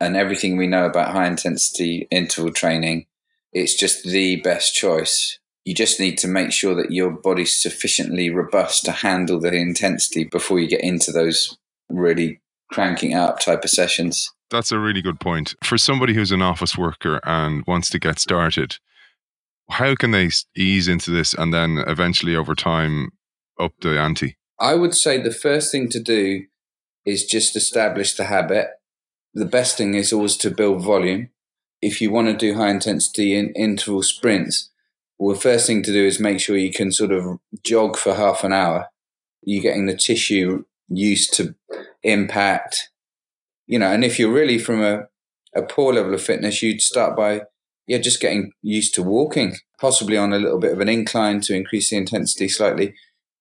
and 0.00 0.16
everything 0.16 0.56
we 0.56 0.66
know 0.66 0.86
about 0.86 1.12
high 1.12 1.26
intensity 1.26 2.06
interval 2.10 2.52
training, 2.52 3.06
it's 3.52 3.74
just 3.74 4.04
the 4.04 4.36
best 4.36 4.74
choice. 4.74 5.38
You 5.64 5.74
just 5.74 5.98
need 5.98 6.16
to 6.18 6.28
make 6.28 6.52
sure 6.52 6.74
that 6.76 6.92
your 6.92 7.10
body's 7.10 7.60
sufficiently 7.60 8.30
robust 8.30 8.84
to 8.84 8.92
handle 8.92 9.40
the 9.40 9.52
intensity 9.52 10.24
before 10.24 10.60
you 10.60 10.68
get 10.68 10.82
into 10.82 11.10
those 11.10 11.58
really 11.88 12.40
cranking 12.70 13.14
out 13.14 13.40
type 13.40 13.64
of 13.64 13.70
sessions. 13.70 14.32
That's 14.50 14.72
a 14.72 14.78
really 14.78 15.02
good 15.02 15.20
point. 15.20 15.54
For 15.62 15.76
somebody 15.76 16.14
who's 16.14 16.32
an 16.32 16.42
office 16.42 16.76
worker 16.76 17.20
and 17.24 17.64
wants 17.66 17.90
to 17.90 17.98
get 17.98 18.18
started, 18.18 18.76
how 19.70 19.94
can 19.94 20.10
they 20.10 20.30
ease 20.56 20.88
into 20.88 21.10
this 21.10 21.34
and 21.34 21.52
then 21.52 21.84
eventually 21.86 22.34
over 22.34 22.54
time 22.54 23.10
up 23.60 23.72
the 23.80 23.98
ante? 23.98 24.36
I 24.58 24.74
would 24.74 24.94
say 24.94 25.20
the 25.20 25.32
first 25.32 25.70
thing 25.70 25.88
to 25.90 26.00
do 26.00 26.46
is 27.04 27.24
just 27.24 27.56
establish 27.56 28.14
the 28.14 28.24
habit. 28.24 28.68
The 29.34 29.44
best 29.44 29.76
thing 29.76 29.94
is 29.94 30.12
always 30.12 30.36
to 30.38 30.50
build 30.50 30.82
volume. 30.82 31.30
If 31.80 32.00
you 32.00 32.10
want 32.10 32.28
to 32.28 32.36
do 32.36 32.56
high 32.56 32.70
intensity 32.70 33.36
in 33.36 33.52
interval 33.52 34.02
sprints, 34.02 34.70
well, 35.18 35.34
the 35.34 35.40
first 35.40 35.66
thing 35.66 35.82
to 35.82 35.92
do 35.92 36.04
is 36.04 36.18
make 36.18 36.40
sure 36.40 36.56
you 36.56 36.72
can 36.72 36.92
sort 36.92 37.12
of 37.12 37.38
jog 37.64 37.96
for 37.96 38.14
half 38.14 38.44
an 38.44 38.52
hour. 38.52 38.88
You're 39.42 39.62
getting 39.62 39.86
the 39.86 39.96
tissue 39.96 40.64
used 40.88 41.34
to 41.34 41.54
impact, 42.02 42.90
you 43.68 43.78
know, 43.78 43.92
and 43.92 44.04
if 44.04 44.18
you're 44.18 44.32
really 44.32 44.58
from 44.58 44.82
a, 44.82 45.06
a 45.54 45.62
poor 45.62 45.92
level 45.92 46.14
of 46.14 46.22
fitness, 46.22 46.62
you'd 46.62 46.80
start 46.80 47.16
by, 47.16 47.42
yeah, 47.86 47.98
just 47.98 48.20
getting 48.20 48.52
used 48.62 48.94
to 48.94 49.02
walking, 49.02 49.56
possibly 49.78 50.16
on 50.16 50.32
a 50.32 50.38
little 50.38 50.58
bit 50.58 50.72
of 50.72 50.80
an 50.80 50.88
incline 50.88 51.40
to 51.42 51.54
increase 51.54 51.90
the 51.90 51.96
intensity 51.96 52.48
slightly, 52.48 52.94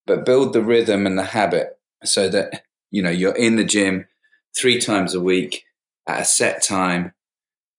but 0.05 0.25
build 0.25 0.53
the 0.53 0.61
rhythm 0.61 1.07
and 1.07 1.17
the 1.17 1.23
habit 1.23 1.79
so 2.03 2.27
that, 2.29 2.61
you 2.91 3.01
know, 3.01 3.09
you're 3.09 3.35
in 3.35 3.55
the 3.55 3.63
gym 3.63 4.05
three 4.55 4.79
times 4.79 5.15
a 5.15 5.21
week 5.21 5.63
at 6.05 6.21
a 6.21 6.25
set 6.25 6.61
time, 6.61 7.13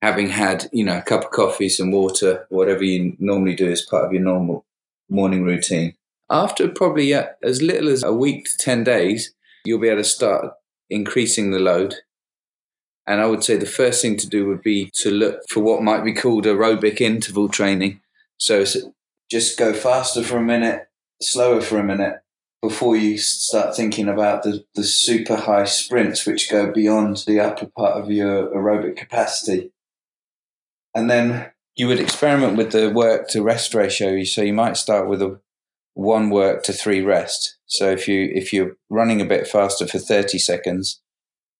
having 0.00 0.28
had, 0.28 0.68
you 0.72 0.84
know, 0.84 0.98
a 0.98 1.02
cup 1.02 1.24
of 1.24 1.30
coffee, 1.30 1.68
some 1.68 1.90
water, 1.90 2.46
whatever 2.48 2.82
you 2.82 3.14
normally 3.18 3.54
do 3.54 3.70
as 3.70 3.82
part 3.82 4.06
of 4.06 4.12
your 4.12 4.22
normal 4.22 4.64
morning 5.11 5.44
routine. 5.44 5.94
After 6.30 6.68
probably 6.68 7.12
as 7.14 7.62
little 7.62 7.90
as 7.90 8.02
a 8.02 8.12
week 8.12 8.44
to 8.44 8.56
10 8.58 8.84
days, 8.84 9.34
you'll 9.64 9.80
be 9.80 9.88
able 9.88 10.02
to 10.02 10.04
start 10.04 10.54
increasing 10.88 11.50
the 11.50 11.58
load. 11.58 11.94
And 13.08 13.22
I 13.22 13.26
would 13.26 13.42
say 13.42 13.56
the 13.56 13.64
first 13.64 14.02
thing 14.02 14.18
to 14.18 14.28
do 14.28 14.46
would 14.46 14.62
be 14.62 14.90
to 14.96 15.10
look 15.10 15.40
for 15.48 15.60
what 15.60 15.82
might 15.82 16.04
be 16.04 16.12
called 16.12 16.44
aerobic 16.44 17.00
interval 17.00 17.48
training. 17.48 18.02
So 18.36 18.64
just 19.30 19.58
go 19.58 19.72
faster 19.72 20.22
for 20.22 20.36
a 20.36 20.42
minute, 20.42 20.88
slower 21.22 21.62
for 21.62 21.78
a 21.78 21.84
minute 21.84 22.20
before 22.60 22.96
you 22.96 23.16
start 23.16 23.74
thinking 23.74 24.08
about 24.08 24.42
the, 24.42 24.62
the 24.74 24.84
super 24.84 25.36
high 25.36 25.64
sprints, 25.64 26.26
which 26.26 26.50
go 26.50 26.70
beyond 26.70 27.24
the 27.26 27.40
upper 27.40 27.66
part 27.66 27.92
of 27.92 28.10
your 28.10 28.48
aerobic 28.48 28.98
capacity. 28.98 29.72
And 30.94 31.08
then 31.08 31.50
you 31.76 31.86
would 31.86 32.00
experiment 32.00 32.58
with 32.58 32.72
the 32.72 32.90
work 32.90 33.28
to 33.28 33.42
rest 33.42 33.72
ratio. 33.72 34.22
So 34.24 34.42
you 34.42 34.52
might 34.52 34.76
start 34.76 35.08
with 35.08 35.22
a 35.22 35.40
one 35.94 36.28
work 36.28 36.62
to 36.64 36.74
three 36.74 37.00
rest. 37.00 37.56
So 37.64 37.90
if 37.90 38.06
you 38.06 38.30
if 38.34 38.52
you're 38.52 38.76
running 38.90 39.22
a 39.22 39.26
bit 39.26 39.46
faster 39.46 39.86
for 39.86 39.98
30 39.98 40.38
seconds, 40.38 41.00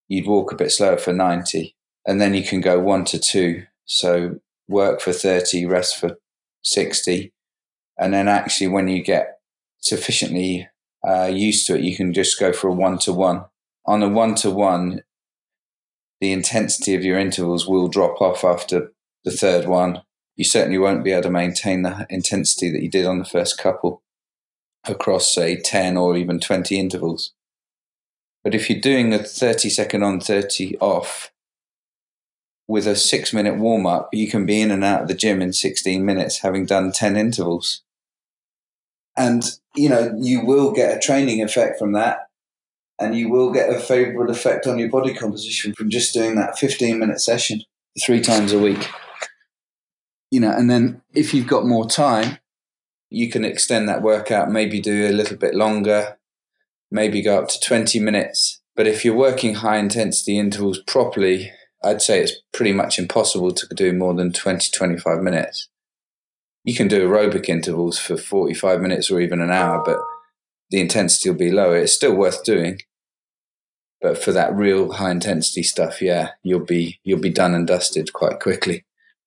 you'd 0.09 0.27
walk 0.27 0.53
a 0.53 0.57
bit 0.57 0.73
slower 0.73 0.97
for 0.97 1.12
90, 1.12 1.75
and 2.07 2.21
then 2.21 2.35
you 2.35 2.42
can 2.42 2.61
go 2.61 2.79
one 2.81 3.05
to 3.07 3.18
two. 3.18 3.64
So 3.85 4.40
work 4.68 5.01
for 5.01 5.12
30, 5.12 5.66
rest 5.66 5.99
for 5.99 6.18
60, 6.62 7.33
and 7.99 8.12
then 8.12 8.29
actually 8.29 8.68
when 8.68 8.88
you 8.88 9.03
get 9.03 9.38
sufficiently 9.81 10.68
uh, 11.07 11.31
used 11.33 11.66
to 11.66 11.77
it, 11.77 11.83
you 11.83 11.97
can 11.97 12.12
just 12.12 12.38
go 12.38 12.53
for 12.53 12.68
a 12.68 12.73
one 12.73 12.99
to 12.99 13.12
one. 13.12 13.44
On 13.87 14.03
a 14.03 14.09
one 14.09 14.35
to 14.37 14.51
one, 14.51 15.03
the 16.21 16.33
intensity 16.33 16.94
of 16.94 17.05
your 17.05 17.18
intervals 17.18 17.66
will 17.66 17.88
drop 17.88 18.21
off 18.21 18.44
after 18.44 18.92
the 19.25 19.31
third 19.31 19.66
one. 19.66 20.03
You 20.37 20.44
certainly 20.44 20.79
won't 20.79 21.05
be 21.05 21.12
able 21.12 21.23
to 21.23 21.31
maintain 21.31 21.83
the 21.83 22.07
intensity 22.11 22.71
that 22.71 22.83
you 22.83 22.90
did 22.90 23.07
on 23.07 23.18
the 23.18 23.25
first 23.25 23.59
couple 23.59 24.03
across, 24.87 25.33
say, 25.35 25.61
10 25.61 25.97
or 25.97 26.16
even 26.16 26.40
20 26.40 26.79
intervals. 26.79 27.33
But 28.48 28.54
if 28.54 28.70
you're 28.70 28.80
doing 28.80 29.12
a 29.12 29.18
30 29.18 29.68
second 29.68 30.02
on, 30.02 30.20
30 30.20 30.78
off 30.78 31.30
with 32.66 32.87
a 32.87 32.96
six 32.96 33.34
minute 33.34 33.58
warm 33.58 33.84
up, 33.84 34.08
you 34.14 34.26
can 34.26 34.46
be 34.46 34.62
in 34.62 34.70
and 34.70 34.82
out 34.82 35.02
of 35.02 35.08
the 35.08 35.12
gym 35.12 35.42
in 35.42 35.52
16 35.52 36.02
minutes, 36.02 36.38
having 36.38 36.64
done 36.64 36.90
10 36.90 37.14
intervals. 37.18 37.82
And, 39.18 39.44
you 39.76 39.90
know, 39.90 40.16
you 40.18 40.46
will 40.46 40.72
get 40.72 40.96
a 40.96 40.98
training 40.98 41.42
effect 41.42 41.78
from 41.78 41.92
that. 41.92 42.30
And 42.98 43.14
you 43.14 43.28
will 43.28 43.52
get 43.52 43.68
a 43.68 43.78
favorable 43.78 44.32
effect 44.32 44.66
on 44.66 44.78
your 44.78 44.88
body 44.88 45.12
composition 45.12 45.74
from 45.74 45.90
just 45.90 46.14
doing 46.14 46.37
that 46.37 46.58
15 46.58 46.98
minute 46.98 47.20
session 47.20 47.61
three 48.02 48.22
times 48.22 48.54
a 48.54 48.58
week. 48.58 48.88
You 50.30 50.40
know, 50.40 50.52
and 50.52 50.70
then 50.70 51.02
if 51.12 51.34
you've 51.34 51.46
got 51.46 51.66
more 51.66 51.87
time, 51.87 52.38
you 53.11 53.28
can 53.28 53.44
extend 53.44 53.90
that 53.90 54.00
workout, 54.00 54.50
maybe 54.50 54.80
do 54.80 55.06
a 55.06 55.12
little 55.12 55.37
bit 55.37 55.54
longer, 55.54 56.17
maybe 56.90 57.22
go 57.22 57.38
up 57.38 57.48
to 57.48 57.61
20 57.61 58.01
minutes. 58.01 58.61
But 58.77 58.87
if 58.87 59.05
you're 59.05 59.14
working 59.14 59.57
high 59.57 59.79
intensity 59.79 60.38
intervals 60.38 60.81
properly, 60.87 61.51
I'd 61.83 62.03
say 62.03 62.20
it's 62.20 62.40
pretty 62.53 62.72
much 62.72 62.98
impossible 62.98 63.53
to 63.53 63.66
do 63.74 63.92
more 63.92 64.14
than 64.14 64.33
20, 64.33 64.70
25 64.70 65.20
minutes. 65.20 65.68
You 66.64 66.74
can 66.74 66.88
do 66.88 67.09
aerobic 67.09 67.48
intervals 67.48 67.98
for 67.98 68.16
45 68.16 68.81
minutes 68.81 69.11
or 69.11 69.20
even 69.20 69.40
an 69.40 69.51
hour, 69.51 69.83
but 69.85 69.98
the 70.70 70.81
intensity 70.81 71.31
will 71.31 71.37
be 71.38 71.51
lower. 71.51 71.77
It's 71.77 71.92
still 71.92 72.14
worth 72.14 72.44
doing. 72.44 72.79
But 74.01 74.22
for 74.22 74.33
that 74.33 74.55
real 74.55 74.92
high 74.92 75.11
intensity 75.11 75.62
stuff, 75.62 76.01
yeah, 76.01 76.31
you'll 76.42 76.64
be 76.64 77.01
you'll 77.03 77.20
be 77.20 77.31
done 77.31 77.55
and 77.55 77.66
dusted 77.66 78.12
quite 78.12 78.38
quickly 78.38 78.85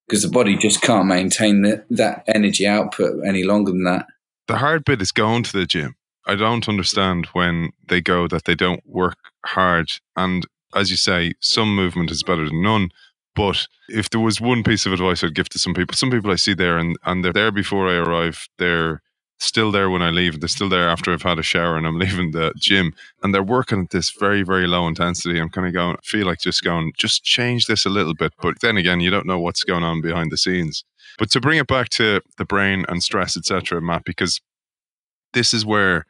because 0.07 0.23
the 0.23 0.29
body 0.29 0.55
just 0.57 0.81
can't 0.81 1.07
maintain 1.07 1.61
the, 1.61 1.83
that 1.89 2.23
energy 2.27 2.65
output 2.67 3.25
any 3.25 3.43
longer 3.43 3.71
than 3.71 3.83
that. 3.83 4.05
The 4.47 4.57
hard 4.57 4.85
bit 4.85 5.01
is 5.01 5.11
going 5.11 5.43
to 5.43 5.53
the 5.53 5.65
gym. 5.65 5.95
I 6.31 6.35
don't 6.35 6.69
understand 6.69 7.25
when 7.33 7.71
they 7.89 7.99
go 7.99 8.25
that 8.29 8.45
they 8.45 8.55
don't 8.55 8.81
work 8.85 9.17
hard. 9.45 9.89
And 10.15 10.47
as 10.73 10.89
you 10.89 10.95
say, 10.95 11.33
some 11.41 11.75
movement 11.75 12.09
is 12.09 12.23
better 12.23 12.45
than 12.45 12.63
none. 12.63 12.89
But 13.35 13.67
if 13.89 14.09
there 14.09 14.21
was 14.21 14.39
one 14.39 14.63
piece 14.63 14.85
of 14.85 14.93
advice 14.93 15.25
I'd 15.25 15.35
give 15.35 15.49
to 15.49 15.59
some 15.59 15.73
people, 15.73 15.93
some 15.93 16.09
people 16.09 16.31
I 16.31 16.37
see 16.37 16.53
there 16.53 16.77
and, 16.77 16.95
and 17.03 17.21
they're 17.21 17.33
there 17.33 17.51
before 17.51 17.89
I 17.89 17.95
arrive, 17.95 18.47
they're 18.59 19.01
still 19.39 19.73
there 19.73 19.89
when 19.89 20.01
I 20.01 20.09
leave. 20.09 20.39
They're 20.39 20.47
still 20.47 20.69
there 20.69 20.87
after 20.87 21.11
I've 21.11 21.21
had 21.21 21.37
a 21.37 21.43
shower 21.43 21.75
and 21.75 21.85
I'm 21.85 21.99
leaving 22.05 22.31
the 22.31 22.53
gym. 22.57 22.93
And 23.21 23.35
they're 23.35 23.43
working 23.43 23.81
at 23.81 23.89
this 23.89 24.11
very, 24.11 24.43
very 24.43 24.67
low 24.67 24.87
intensity. 24.87 25.37
I'm 25.37 25.49
kind 25.49 25.67
of 25.67 25.73
going, 25.73 25.97
feel 26.01 26.27
like 26.27 26.39
just 26.39 26.63
going, 26.63 26.93
just 26.97 27.25
change 27.25 27.65
this 27.65 27.85
a 27.85 27.89
little 27.89 28.13
bit. 28.13 28.31
But 28.41 28.61
then 28.61 28.77
again, 28.77 29.01
you 29.01 29.09
don't 29.09 29.27
know 29.27 29.39
what's 29.39 29.65
going 29.65 29.83
on 29.83 29.99
behind 29.99 30.31
the 30.31 30.37
scenes. 30.37 30.85
But 31.17 31.29
to 31.31 31.41
bring 31.41 31.59
it 31.59 31.67
back 31.67 31.89
to 31.89 32.21
the 32.37 32.45
brain 32.45 32.85
and 32.87 33.03
stress, 33.03 33.35
etc., 33.35 33.81
Matt, 33.81 34.05
because 34.05 34.39
this 35.33 35.53
is 35.53 35.65
where 35.65 36.05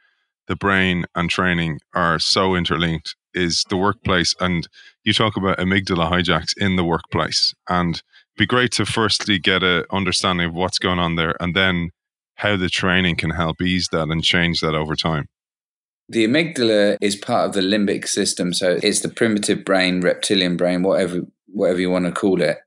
the 0.52 0.56
brain 0.56 1.06
and 1.14 1.30
training 1.30 1.80
are 1.94 2.18
so 2.18 2.54
interlinked 2.54 3.16
is 3.32 3.64
the 3.70 3.76
workplace 3.78 4.34
and 4.38 4.68
you 5.02 5.14
talk 5.14 5.34
about 5.34 5.56
amygdala 5.56 6.10
hijacks 6.10 6.52
in 6.58 6.76
the 6.76 6.84
workplace 6.84 7.54
and 7.70 8.02
be 8.36 8.44
great 8.44 8.70
to 8.70 8.84
firstly 8.84 9.38
get 9.38 9.62
a 9.62 9.86
understanding 9.90 10.46
of 10.46 10.52
what's 10.52 10.78
going 10.78 10.98
on 10.98 11.16
there 11.16 11.34
and 11.40 11.56
then 11.56 11.88
how 12.34 12.54
the 12.54 12.68
training 12.68 13.16
can 13.16 13.30
help 13.30 13.62
ease 13.62 13.88
that 13.92 14.10
and 14.10 14.22
change 14.22 14.60
that 14.60 14.74
over 14.74 14.94
time. 14.94 15.26
The 16.10 16.26
amygdala 16.26 16.98
is 17.00 17.16
part 17.16 17.46
of 17.46 17.54
the 17.54 17.62
limbic 17.62 18.06
system, 18.06 18.52
so 18.52 18.78
it's 18.82 19.00
the 19.00 19.08
primitive 19.08 19.64
brain, 19.64 20.02
reptilian 20.02 20.58
brain, 20.58 20.82
whatever 20.82 21.22
whatever 21.46 21.80
you 21.80 21.88
want 21.88 22.04
to 22.04 22.12
call 22.12 22.42
it. 22.42 22.58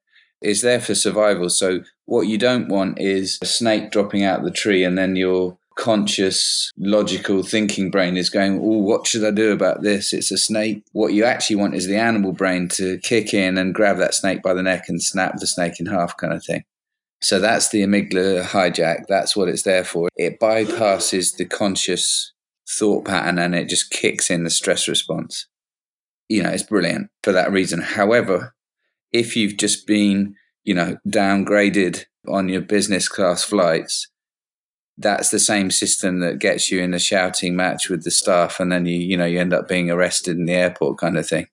It's 0.42 0.62
there 0.62 0.80
for 0.80 0.96
survival. 0.96 1.50
So 1.50 1.82
what 2.06 2.22
you 2.22 2.40
don't 2.40 2.68
want 2.68 3.00
is 3.00 3.38
a 3.44 3.46
snake 3.46 3.92
dropping 3.92 4.24
out 4.24 4.40
of 4.40 4.46
the 4.46 4.52
tree 4.52 4.84
and 4.84 4.98
then 4.98 5.16
your 5.16 5.60
conscious, 5.76 6.72
logical 6.78 7.44
thinking 7.44 7.92
brain 7.92 8.18
is 8.18 8.30
going, 8.30 8.60
Oh, 8.60 8.80
what 8.80 9.06
should 9.06 9.24
I 9.24 9.32
do 9.32 9.52
about 9.52 9.82
this? 9.82 10.14
It's 10.14 10.32
a 10.32 10.38
snake. 10.38 10.84
What 10.94 11.14
you 11.14 11.26
actually 11.26 11.58
want 11.58 11.76
is 11.76 11.88
the 11.88 11.98
animal 11.98 12.32
brain 12.32 12.70
to 12.70 12.98
kick 13.00 13.34
in 13.34 13.58
and 13.58 13.76
grab 13.76 13.98
that 13.98 14.14
snake 14.14 14.42
by 14.42 14.54
the 14.54 14.64
neck 14.64 14.86
and 14.88 15.02
snap 15.02 15.38
the 15.38 15.48
snake 15.48 15.80
in 15.80 15.86
half, 15.86 16.18
kind 16.18 16.34
of 16.34 16.44
thing. 16.44 16.64
So 17.22 17.40
that's 17.40 17.70
the 17.70 17.82
amygdala 17.84 18.44
hijack. 18.44 19.08
That's 19.08 19.36
what 19.36 19.50
it's 19.50 19.64
there 19.64 19.84
for. 19.84 20.10
It 20.16 20.40
bypasses 20.40 21.36
the 21.38 21.46
conscious 21.46 22.34
thought 22.68 23.06
pattern 23.06 23.40
and 23.40 23.56
it 23.56 23.70
just 23.70 23.92
kicks 23.92 24.30
in 24.30 24.44
the 24.44 24.50
stress 24.50 24.88
response. 24.88 25.48
You 26.30 26.44
know, 26.44 26.50
it's 26.50 26.64
brilliant 26.64 27.10
for 27.24 27.32
that 27.32 27.52
reason. 27.52 27.82
However, 27.82 28.56
if 29.12 29.36
you've 29.36 29.58
just 29.58 29.88
been, 29.88 30.36
you 30.64 30.74
know, 30.74 30.98
downgraded 31.08 32.06
on 32.28 32.50
your 32.50 32.62
business 32.62 33.08
class 33.08 33.44
flights, 33.44 34.08
that's 34.98 35.30
the 35.30 35.40
same 35.40 35.72
system 35.72 36.20
that 36.22 36.40
gets 36.40 36.72
you 36.72 36.82
in 36.82 36.94
a 36.94 37.00
shouting 37.00 37.56
match 37.56 37.90
with 37.90 38.04
the 38.04 38.12
staff 38.12 38.60
and 38.60 38.72
then 38.72 38.86
you, 38.86 38.98
you 38.98 39.18
know, 39.18 39.26
you 39.26 39.40
end 39.40 39.54
up 39.54 39.68
being 39.68 39.92
arrested 39.92 40.38
in 40.38 40.46
the 40.46 40.54
airport 40.54 40.98
kind 40.98 41.18
of 41.18 41.28
thing. 41.28 41.48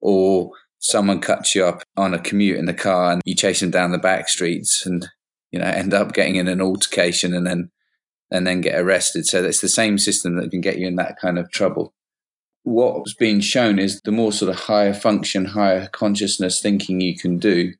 Or 0.00 0.52
someone 0.80 1.20
cuts 1.20 1.54
you 1.54 1.64
up 1.64 1.82
on 1.96 2.14
a 2.14 2.18
commute 2.18 2.58
in 2.58 2.64
the 2.64 2.74
car 2.74 3.12
and 3.12 3.22
you 3.24 3.34
chase 3.34 3.60
them 3.60 3.70
down 3.70 3.92
the 3.92 3.98
back 3.98 4.28
streets 4.28 4.84
and 4.84 5.08
you 5.52 5.58
know 5.58 5.66
end 5.66 5.94
up 5.94 6.12
getting 6.12 6.36
in 6.36 6.48
an 6.48 6.60
altercation 6.60 7.34
and 7.34 7.46
then 7.46 7.70
and 8.30 8.46
then 8.46 8.60
get 8.60 8.80
arrested. 8.80 9.26
So 9.26 9.44
it's 9.44 9.60
the 9.60 9.68
same 9.68 9.98
system 9.98 10.36
that 10.36 10.50
can 10.50 10.60
get 10.60 10.78
you 10.78 10.86
in 10.86 10.96
that 10.96 11.18
kind 11.20 11.38
of 11.38 11.50
trouble. 11.50 11.92
What's 12.62 13.14
been 13.14 13.40
shown 13.40 13.78
is 13.78 14.00
the 14.02 14.12
more 14.12 14.32
sort 14.32 14.50
of 14.50 14.60
higher 14.60 14.94
function, 14.94 15.46
higher 15.46 15.88
consciousness 15.88 16.60
thinking 16.60 17.00
you 17.00 17.16
can 17.16 17.38
do, 17.38 17.72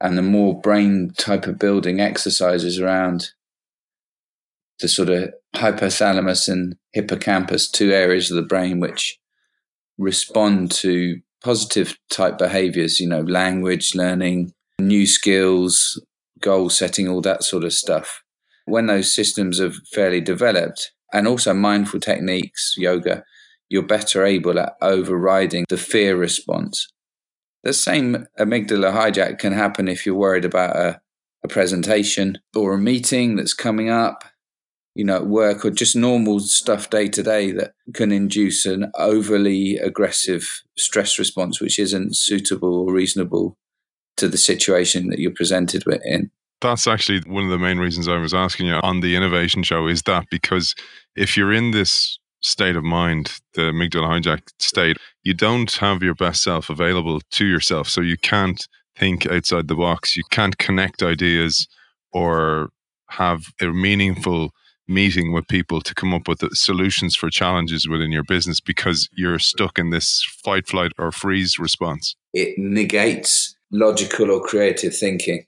and 0.00 0.18
the 0.18 0.22
more 0.22 0.60
brain 0.60 1.12
type 1.16 1.46
of 1.46 1.58
building 1.58 2.00
exercises 2.00 2.78
around 2.78 3.30
the 4.80 4.88
sort 4.88 5.08
of 5.08 5.30
hypothalamus 5.54 6.48
and 6.48 6.76
hippocampus, 6.92 7.70
two 7.70 7.92
areas 7.92 8.30
of 8.30 8.36
the 8.36 8.42
brain 8.42 8.80
which 8.80 9.18
respond 9.98 10.70
to 10.70 11.20
positive 11.42 11.96
type 12.10 12.38
behaviors, 12.38 13.00
you 13.00 13.08
know, 13.08 13.22
language 13.22 13.94
learning, 13.94 14.52
new 14.78 15.06
skills, 15.06 16.00
goal 16.40 16.68
setting, 16.68 17.08
all 17.08 17.20
that 17.22 17.42
sort 17.42 17.64
of 17.64 17.72
stuff. 17.72 18.22
When 18.66 18.86
those 18.86 19.14
systems 19.14 19.60
are 19.60 19.72
fairly 19.92 20.20
developed, 20.20 20.92
and 21.12 21.26
also 21.26 21.54
mindful 21.54 22.00
techniques, 22.00 22.74
yoga, 22.76 23.24
you're 23.68 23.82
better 23.82 24.24
able 24.24 24.58
at 24.58 24.74
overriding 24.82 25.64
the 25.68 25.76
fear 25.76 26.16
response. 26.16 26.88
The 27.62 27.72
same 27.72 28.26
amygdala 28.38 28.92
hijack 28.92 29.38
can 29.38 29.52
happen 29.52 29.88
if 29.88 30.06
you're 30.06 30.14
worried 30.14 30.44
about 30.44 30.76
a, 30.76 31.00
a 31.42 31.48
presentation 31.48 32.38
or 32.54 32.74
a 32.74 32.78
meeting 32.78 33.36
that's 33.36 33.54
coming 33.54 33.88
up 33.88 34.24
you 34.96 35.04
know, 35.04 35.16
at 35.16 35.26
work 35.26 35.64
or 35.64 35.70
just 35.70 35.94
normal 35.94 36.40
stuff 36.40 36.88
day 36.88 37.06
to 37.08 37.22
day 37.22 37.52
that 37.52 37.74
can 37.92 38.10
induce 38.10 38.64
an 38.64 38.90
overly 38.94 39.76
aggressive 39.76 40.62
stress 40.78 41.18
response, 41.18 41.60
which 41.60 41.78
isn't 41.78 42.16
suitable 42.16 42.74
or 42.74 42.92
reasonable 42.92 43.58
to 44.16 44.26
the 44.26 44.38
situation 44.38 45.08
that 45.08 45.18
you're 45.18 45.30
presented 45.30 45.84
with 45.84 46.00
in. 46.04 46.30
That's 46.62 46.86
actually 46.86 47.20
one 47.26 47.44
of 47.44 47.50
the 47.50 47.58
main 47.58 47.78
reasons 47.78 48.08
I 48.08 48.16
was 48.16 48.32
asking 48.32 48.66
you 48.66 48.80
on 48.82 49.00
the 49.00 49.14
innovation 49.14 49.62
show 49.62 49.86
is 49.86 50.02
that 50.02 50.24
because 50.30 50.74
if 51.14 51.36
you're 51.36 51.52
in 51.52 51.72
this 51.72 52.18
state 52.40 52.76
of 52.76 52.82
mind, 52.82 53.38
the 53.52 53.62
amygdala 53.62 54.08
hijack 54.08 54.40
state, 54.58 54.96
you 55.22 55.34
don't 55.34 55.70
have 55.72 56.02
your 56.02 56.14
best 56.14 56.42
self 56.42 56.70
available 56.70 57.20
to 57.32 57.44
yourself. 57.44 57.88
So 57.88 58.00
you 58.00 58.16
can't 58.16 58.66
think 58.96 59.26
outside 59.26 59.68
the 59.68 59.74
box. 59.74 60.16
You 60.16 60.22
can't 60.30 60.56
connect 60.56 61.02
ideas 61.02 61.68
or 62.12 62.70
have 63.10 63.44
a 63.60 63.66
meaningful 63.66 64.52
meeting 64.88 65.32
with 65.32 65.48
people 65.48 65.80
to 65.80 65.94
come 65.94 66.14
up 66.14 66.28
with 66.28 66.40
solutions 66.56 67.16
for 67.16 67.30
challenges 67.30 67.88
within 67.88 68.12
your 68.12 68.22
business 68.22 68.60
because 68.60 69.08
you're 69.12 69.38
stuck 69.38 69.78
in 69.78 69.90
this 69.90 70.24
fight, 70.44 70.66
flight, 70.66 70.92
or 70.98 71.10
freeze 71.10 71.58
response. 71.58 72.14
It 72.32 72.56
negates 72.56 73.56
logical 73.70 74.30
or 74.30 74.40
creative 74.40 74.94
thinking, 74.94 75.46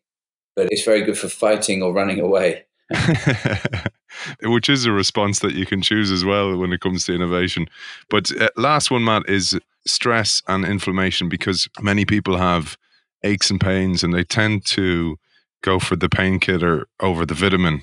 but 0.57 0.69
it's 0.71 0.85
very 0.85 1.03
good 1.03 1.19
for 1.19 1.29
fighting 1.29 1.83
or 1.83 1.93
running 1.93 2.21
away. 2.21 2.65
Which 4.43 4.69
is 4.69 4.87
a 4.87 4.93
response 4.93 5.41
that 5.41 5.55
you 5.55 5.67
can 5.67 5.83
choose 5.83 6.11
as 6.11 6.25
well 6.25 6.57
when 6.57 6.73
it 6.73 6.81
comes 6.81 7.05
to 7.05 7.15
innovation. 7.15 7.69
But 8.09 8.31
uh, 8.41 8.49
last 8.57 8.91
one, 8.91 9.05
Matt, 9.05 9.29
is 9.29 9.59
stress 9.87 10.43
and 10.49 10.65
inflammation 10.65 11.29
because 11.29 11.69
many 11.81 12.05
people 12.05 12.37
have 12.37 12.77
aches 13.23 13.51
and 13.51 13.61
pains 13.61 14.03
and 14.03 14.13
they 14.13 14.25
tend 14.25 14.65
to 14.65 15.19
go 15.63 15.79
for 15.79 15.97
the 15.97 16.09
painkiller 16.09 16.89
over 17.01 17.27
the 17.27 17.35
vitamin. 17.35 17.83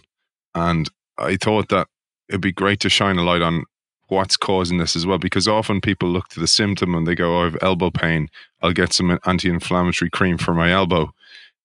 And 0.54 0.90
I 1.18 1.38
thought 1.38 1.70
that 1.70 1.88
it'd 2.30 2.42
be 2.42 2.52
great 2.52 2.80
to 2.82 2.90
shine 2.90 3.18
a 3.18 3.24
light 3.24 3.42
on 3.42 3.64
what's 4.08 4.38
causing 4.38 4.78
this 4.78 4.96
as 4.96 5.06
well, 5.06 5.18
because 5.18 5.48
often 5.48 5.82
people 5.82 6.10
look 6.10 6.28
to 6.30 6.40
the 6.40 6.48
symptom 6.48 6.94
and 6.94 7.08
they 7.08 7.16
go, 7.16 7.38
oh, 7.38 7.42
I 7.42 7.44
have 7.46 7.58
elbow 7.62 7.90
pain. 7.90 8.30
I'll 8.62 8.74
get 8.74 8.94
some 8.94 9.20
anti 9.26 9.50
inflammatory 9.50 10.10
cream 10.10 10.38
for 10.38 10.54
my 10.54 10.72
elbow. 10.72 11.12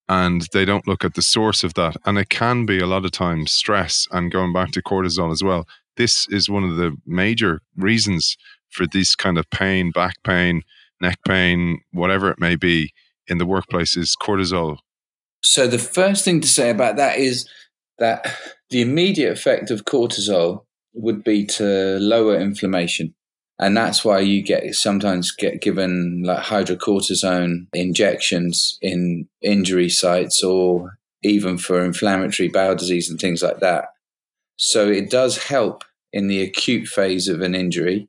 And 0.08 0.48
they 0.52 0.64
don't 0.64 0.88
look 0.88 1.04
at 1.04 1.14
the 1.14 1.22
source 1.22 1.62
of 1.62 1.74
that. 1.74 1.96
And 2.04 2.18
it 2.18 2.30
can 2.30 2.66
be 2.66 2.80
a 2.80 2.86
lot 2.86 3.04
of 3.04 3.12
times 3.12 3.52
stress 3.52 4.08
and 4.10 4.32
going 4.32 4.52
back 4.52 4.72
to 4.72 4.82
cortisol 4.82 5.30
as 5.30 5.42
well. 5.42 5.68
This 5.96 6.26
is 6.30 6.48
one 6.48 6.64
of 6.64 6.76
the 6.76 6.96
major 7.06 7.60
reasons 7.76 8.36
for 8.70 8.86
this 8.86 9.14
kind 9.14 9.38
of 9.38 9.48
pain, 9.50 9.90
back 9.92 10.16
pain, 10.24 10.62
neck 11.00 11.18
pain, 11.26 11.80
whatever 11.92 12.30
it 12.30 12.40
may 12.40 12.56
be 12.56 12.92
in 13.28 13.38
the 13.38 13.46
workplace 13.46 13.96
is 13.96 14.16
cortisol. 14.20 14.78
So 15.42 15.66
the 15.66 15.78
first 15.78 16.24
thing 16.24 16.40
to 16.40 16.48
say 16.48 16.70
about 16.70 16.96
that 16.96 17.18
is 17.18 17.48
that 18.00 18.34
the 18.70 18.80
immediate 18.80 19.30
effect 19.30 19.70
of 19.70 19.84
cortisol 19.84 20.64
would 20.92 21.22
be 21.22 21.46
to 21.46 21.98
lower 22.00 22.36
inflammation. 22.36 23.14
And 23.60 23.76
that's 23.76 24.04
why 24.04 24.20
you 24.20 24.42
get 24.42 24.74
sometimes 24.74 25.32
get 25.32 25.60
given 25.60 26.22
like 26.24 26.42
hydrocortisone 26.44 27.66
injections 27.74 28.78
in 28.80 29.28
injury 29.42 29.90
sites 29.90 30.42
or 30.42 30.98
even 31.22 31.58
for 31.58 31.84
inflammatory 31.84 32.48
bowel 32.48 32.74
disease 32.74 33.10
and 33.10 33.20
things 33.20 33.42
like 33.42 33.60
that. 33.60 33.88
So 34.56 34.88
it 34.88 35.10
does 35.10 35.44
help 35.44 35.84
in 36.12 36.26
the 36.26 36.42
acute 36.42 36.88
phase 36.88 37.28
of 37.28 37.42
an 37.42 37.54
injury. 37.54 38.08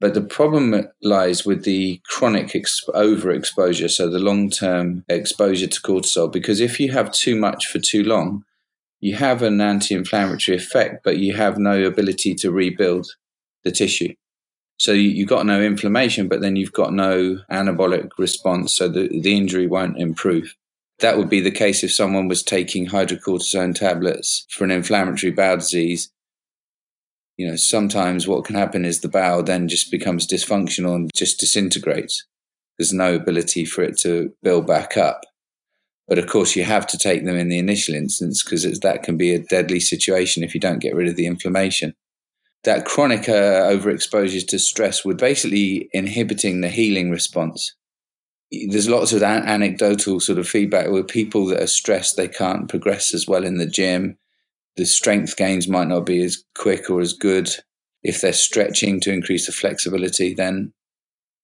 But 0.00 0.14
the 0.14 0.22
problem 0.22 0.88
lies 1.02 1.44
with 1.44 1.64
the 1.64 2.00
chronic 2.08 2.48
exp- 2.48 2.88
overexposure, 2.88 3.90
so 3.90 4.08
the 4.08 4.18
long 4.18 4.50
term 4.50 5.04
exposure 5.08 5.68
to 5.68 5.80
cortisol, 5.80 6.32
because 6.32 6.60
if 6.60 6.80
you 6.80 6.90
have 6.90 7.12
too 7.12 7.36
much 7.36 7.66
for 7.66 7.78
too 7.78 8.02
long, 8.02 8.44
you 9.02 9.16
have 9.16 9.42
an 9.42 9.60
anti 9.60 9.94
inflammatory 9.94 10.56
effect, 10.56 11.02
but 11.02 11.18
you 11.18 11.34
have 11.34 11.58
no 11.58 11.82
ability 11.84 12.34
to 12.36 12.52
rebuild 12.52 13.08
the 13.64 13.72
tissue. 13.72 14.14
So 14.78 14.92
you, 14.92 15.24
have 15.24 15.28
got 15.28 15.44
no 15.44 15.60
inflammation, 15.60 16.28
but 16.28 16.40
then 16.40 16.54
you've 16.56 16.72
got 16.72 16.92
no 16.94 17.40
anabolic 17.50 18.10
response, 18.16 18.74
so 18.76 18.88
the, 18.88 19.08
the 19.08 19.36
injury 19.36 19.66
won't 19.66 19.98
improve. 19.98 20.54
That 21.00 21.18
would 21.18 21.28
be 21.28 21.40
the 21.40 21.50
case 21.50 21.82
if 21.82 21.92
someone 21.92 22.28
was 22.28 22.44
taking 22.44 22.86
hydrocortisone 22.86 23.74
tablets 23.74 24.46
for 24.50 24.64
an 24.64 24.70
inflammatory 24.70 25.32
bowel 25.32 25.56
disease. 25.56 26.12
You 27.36 27.48
know, 27.48 27.56
sometimes 27.56 28.28
what 28.28 28.44
can 28.44 28.54
happen 28.54 28.84
is 28.84 29.00
the 29.00 29.08
bowel 29.08 29.42
then 29.42 29.66
just 29.66 29.90
becomes 29.90 30.28
dysfunctional 30.28 30.94
and 30.94 31.10
just 31.12 31.40
disintegrates. 31.40 32.24
There's 32.78 32.92
no 32.92 33.16
ability 33.16 33.64
for 33.64 33.82
it 33.82 33.98
to 33.98 34.32
build 34.42 34.68
back 34.68 34.96
up. 34.96 35.22
But 36.08 36.18
of 36.18 36.26
course, 36.26 36.56
you 36.56 36.64
have 36.64 36.86
to 36.88 36.98
take 36.98 37.24
them 37.24 37.36
in 37.36 37.48
the 37.48 37.58
initial 37.58 37.94
instance 37.94 38.42
because 38.42 38.64
that 38.80 39.02
can 39.02 39.16
be 39.16 39.34
a 39.34 39.38
deadly 39.38 39.80
situation 39.80 40.42
if 40.42 40.54
you 40.54 40.60
don't 40.60 40.80
get 40.80 40.94
rid 40.94 41.08
of 41.08 41.16
the 41.16 41.26
inflammation. 41.26 41.94
That 42.64 42.84
chronic 42.84 43.28
uh, 43.28 43.70
overexposure 43.70 44.46
to 44.48 44.58
stress 44.58 45.04
would 45.04 45.16
basically 45.16 45.88
inhibiting 45.92 46.60
the 46.60 46.68
healing 46.68 47.10
response. 47.10 47.74
There's 48.68 48.88
lots 48.88 49.12
of 49.12 49.22
an- 49.22 49.48
anecdotal 49.48 50.20
sort 50.20 50.38
of 50.38 50.48
feedback 50.48 50.90
where 50.90 51.02
people 51.02 51.46
that 51.46 51.62
are 51.62 51.66
stressed, 51.66 52.16
they 52.16 52.28
can't 52.28 52.68
progress 52.68 53.14
as 53.14 53.26
well 53.26 53.44
in 53.44 53.58
the 53.58 53.66
gym. 53.66 54.18
The 54.76 54.86
strength 54.86 55.36
gains 55.36 55.68
might 55.68 55.88
not 55.88 56.06
be 56.06 56.22
as 56.22 56.44
quick 56.56 56.90
or 56.90 57.00
as 57.00 57.12
good. 57.12 57.50
If 58.02 58.20
they're 58.20 58.32
stretching 58.32 59.00
to 59.00 59.12
increase 59.12 59.46
the 59.46 59.52
flexibility, 59.52 60.34
then 60.34 60.72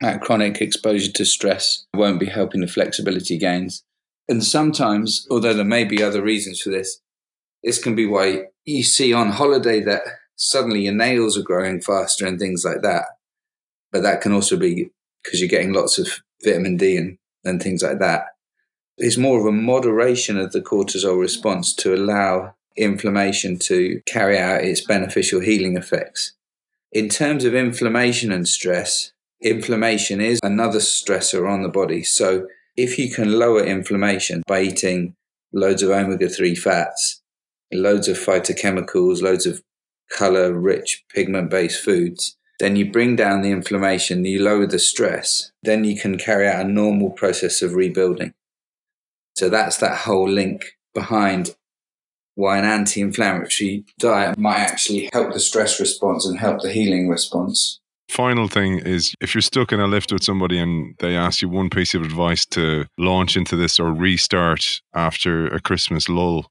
that 0.00 0.20
chronic 0.20 0.60
exposure 0.60 1.12
to 1.12 1.24
stress 1.24 1.86
won't 1.94 2.20
be 2.20 2.26
helping 2.26 2.60
the 2.60 2.68
flexibility 2.68 3.38
gains. 3.38 3.84
And 4.28 4.44
sometimes, 4.44 5.26
although 5.30 5.54
there 5.54 5.64
may 5.64 5.84
be 5.84 6.02
other 6.02 6.22
reasons 6.22 6.60
for 6.60 6.70
this, 6.70 7.00
this 7.62 7.82
can 7.82 7.94
be 7.94 8.06
why 8.06 8.44
you 8.64 8.82
see 8.82 9.12
on 9.12 9.30
holiday 9.30 9.80
that 9.80 10.02
suddenly 10.36 10.82
your 10.82 10.94
nails 10.94 11.36
are 11.38 11.42
growing 11.42 11.80
faster 11.80 12.26
and 12.26 12.38
things 12.38 12.64
like 12.64 12.82
that. 12.82 13.04
But 13.90 14.02
that 14.02 14.20
can 14.20 14.32
also 14.32 14.56
be 14.56 14.90
because 15.22 15.40
you're 15.40 15.48
getting 15.48 15.72
lots 15.72 15.98
of 15.98 16.08
vitamin 16.44 16.76
D 16.76 16.96
and, 16.96 17.18
and 17.44 17.62
things 17.62 17.82
like 17.82 17.98
that. 17.98 18.24
It's 18.98 19.16
more 19.16 19.40
of 19.40 19.46
a 19.46 19.52
moderation 19.52 20.38
of 20.38 20.52
the 20.52 20.60
cortisol 20.60 21.18
response 21.18 21.72
to 21.76 21.94
allow 21.94 22.54
inflammation 22.76 23.58
to 23.58 24.00
carry 24.06 24.38
out 24.38 24.64
its 24.64 24.80
beneficial 24.80 25.40
healing 25.40 25.76
effects. 25.76 26.34
In 26.92 27.08
terms 27.08 27.44
of 27.44 27.54
inflammation 27.54 28.32
and 28.32 28.46
stress, 28.46 29.12
inflammation 29.40 30.20
is 30.20 30.40
another 30.42 30.78
stressor 30.78 31.48
on 31.48 31.62
the 31.62 31.68
body. 31.68 32.02
So 32.02 32.46
if 32.78 32.96
you 32.96 33.10
can 33.10 33.36
lower 33.40 33.64
inflammation 33.64 34.40
by 34.46 34.60
eating 34.60 35.16
loads 35.52 35.82
of 35.82 35.90
omega 35.90 36.28
3 36.28 36.54
fats, 36.54 37.20
loads 37.72 38.06
of 38.06 38.16
phytochemicals, 38.16 39.20
loads 39.20 39.46
of 39.46 39.60
color 40.16 40.52
rich 40.52 41.04
pigment 41.12 41.50
based 41.50 41.82
foods, 41.84 42.36
then 42.60 42.76
you 42.76 42.90
bring 42.90 43.16
down 43.16 43.42
the 43.42 43.50
inflammation, 43.50 44.24
you 44.24 44.40
lower 44.40 44.64
the 44.64 44.78
stress, 44.78 45.50
then 45.64 45.82
you 45.82 45.98
can 45.98 46.16
carry 46.18 46.46
out 46.46 46.64
a 46.64 46.68
normal 46.68 47.10
process 47.10 47.62
of 47.62 47.74
rebuilding. 47.74 48.32
So 49.36 49.48
that's 49.48 49.78
that 49.78 49.98
whole 49.98 50.28
link 50.28 50.76
behind 50.94 51.56
why 52.36 52.58
an 52.58 52.64
anti 52.64 53.00
inflammatory 53.00 53.86
diet 53.98 54.38
might 54.38 54.60
actually 54.60 55.10
help 55.12 55.32
the 55.32 55.40
stress 55.40 55.80
response 55.80 56.24
and 56.24 56.38
help 56.38 56.62
the 56.62 56.70
healing 56.70 57.08
response 57.08 57.80
final 58.08 58.48
thing 58.48 58.78
is 58.78 59.14
if 59.20 59.34
you're 59.34 59.42
stuck 59.42 59.72
in 59.72 59.80
a 59.80 59.86
lift 59.86 60.12
with 60.12 60.24
somebody 60.24 60.58
and 60.58 60.94
they 60.98 61.16
ask 61.16 61.42
you 61.42 61.48
one 61.48 61.70
piece 61.70 61.94
of 61.94 62.02
advice 62.02 62.44
to 62.46 62.86
launch 62.98 63.36
into 63.36 63.56
this 63.56 63.78
or 63.78 63.92
restart 63.92 64.80
after 64.94 65.46
a 65.46 65.60
Christmas 65.60 66.08
lull, 66.08 66.46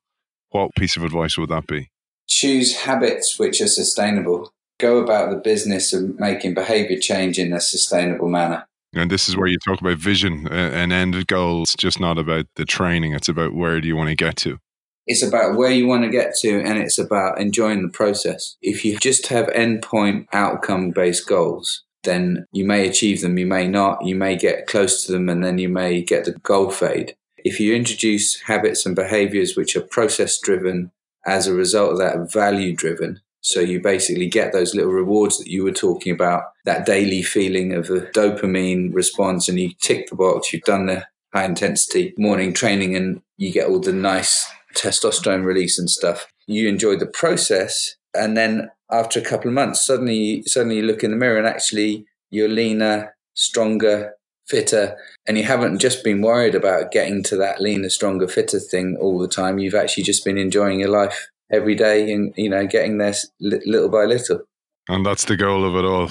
what 0.50 0.72
piece 0.78 0.96
of 0.96 1.04
advice 1.04 1.38
would 1.38 1.50
that 1.50 1.68
be? 1.68 1.90
Choose 2.28 2.78
habits 2.78 3.40
which 3.40 3.62
are 3.62 3.68
sustainable. 3.68 4.52
Go 4.80 4.98
about 4.98 5.32
the 5.32 5.38
business 5.38 5.94
of 5.94 6.20
making 6.20 6.54
behavior 6.54 7.00
change 7.00 7.40
in 7.40 7.54
a 7.54 7.60
sustainable 7.60 8.30
manner. 8.30 8.68
And 8.94 9.12
this 9.12 9.28
is 9.28 9.36
where 9.36 9.48
you 9.48 9.58
talk 9.66 9.82
about 9.82 9.98
vision 9.98 10.48
and 10.48 10.94
end 10.94 11.28
goal. 11.28 11.64
It's 11.64 11.76
just 11.76 12.00
not 12.00 12.18
about 12.18 12.46
the 12.56 12.66
training, 12.66 13.14
it's 13.14 13.30
about 13.30 13.54
where 13.54 13.82
do 13.82 13.88
you 13.88 13.96
want 13.96 14.10
to 14.10 14.16
get 14.16 14.38
to. 14.38 14.60
It's 15.08 15.24
about 15.24 15.56
where 15.56 15.72
you 15.72 15.88
want 15.88 16.04
to 16.04 16.10
get 16.10 16.36
to 16.42 16.60
and 16.62 16.78
it's 16.78 17.00
about 17.00 17.40
enjoying 17.40 17.82
the 17.82 17.90
process. 17.90 18.58
If 18.62 18.84
you 18.84 18.98
just 19.00 19.28
have 19.28 19.48
endpoint 19.48 20.28
outcome 20.34 20.92
based 20.92 21.28
goals, 21.28 21.84
then 22.04 22.46
you 22.52 22.66
may 22.66 22.88
achieve 22.88 23.22
them, 23.22 23.38
you 23.38 23.46
may 23.46 23.68
not, 23.68 24.06
you 24.06 24.16
may 24.16 24.36
get 24.36 24.68
close 24.68 25.06
to 25.06 25.12
them, 25.12 25.30
and 25.30 25.44
then 25.44 25.58
you 25.58 25.70
may 25.70 26.02
get 26.02 26.26
the 26.26 26.34
goal 26.34 26.70
fade. 26.70 27.16
If 27.38 27.60
you 27.60 27.76
introduce 27.76 28.42
habits 28.42 28.86
and 28.86 28.96
behaviors 28.96 29.56
which 29.56 29.76
are 29.76 29.82
process 29.82 30.40
driven 30.40 30.92
as 31.26 31.48
a 31.48 31.54
result 31.54 31.94
of 31.94 31.98
that, 32.00 32.32
value 32.32 32.76
driven, 32.76 33.22
so 33.42 33.60
you 33.60 33.82
basically 33.82 34.28
get 34.28 34.52
those 34.52 34.76
little 34.76 34.92
rewards 34.92 35.38
that 35.38 35.48
you 35.48 35.64
were 35.64 35.72
talking 35.72 36.14
about, 36.14 36.44
that 36.66 36.86
daily 36.86 37.22
feeling 37.22 37.74
of 37.74 37.90
a 37.90 38.02
dopamine 38.02 38.94
response, 38.94 39.48
and 39.48 39.60
you 39.60 39.72
tick 39.82 40.10
the 40.10 40.16
box, 40.16 40.52
you've 40.52 40.64
done 40.64 40.88
the 40.88 41.06
high 41.34 41.46
intensity 41.46 42.14
morning 42.18 42.54
training, 42.54 42.96
and 42.96 43.22
you 43.38 43.52
get 43.52 43.68
all 43.68 43.80
the 43.80 43.94
nice 43.94 44.46
testosterone 44.76 45.46
release 45.46 45.80
and 45.80 45.90
stuff. 45.90 46.28
You 46.48 46.68
enjoy 46.68 46.96
the 46.96 47.08
process, 47.08 47.96
and 48.14 48.38
then 48.38 48.70
after 48.92 49.20
a 49.20 49.24
couple 49.24 49.50
of 49.50 49.54
months, 49.54 49.86
suddenly 49.86 50.44
suddenly 50.46 50.78
you 50.78 50.84
look 50.84 51.04
in 51.04 51.12
the 51.12 51.18
mirror 51.18 51.38
and 51.38 51.48
actually 51.48 52.06
you're 52.30 52.50
leaner, 52.50 53.16
stronger, 53.34 54.14
fitter, 54.48 54.98
and 55.28 55.38
you 55.38 55.44
haven't 55.44 55.80
just 55.80 56.04
been 56.04 56.22
worried 56.22 56.56
about 56.56 56.92
getting 56.92 57.24
to 57.24 57.36
that 57.38 57.62
leaner, 57.62 57.90
stronger, 57.90 58.28
fitter 58.28 58.60
thing 58.60 58.98
all 59.00 59.20
the 59.20 59.28
time. 59.28 59.60
You've 59.60 59.76
actually 59.76 60.04
just 60.04 60.26
been 60.26 60.38
enjoying 60.38 60.80
your 60.80 60.90
life 60.90 61.28
every 61.52 61.76
day 61.76 62.12
and 62.12 62.34
you 62.36 62.50
know 62.50 62.66
getting 62.68 62.98
there 62.98 63.14
little 63.40 63.90
by 63.90 64.06
little. 64.06 64.42
And 64.90 65.06
that's 65.06 65.26
the 65.26 65.38
goal 65.38 65.66
of 65.66 65.76
it 65.76 65.86
all. 65.86 66.10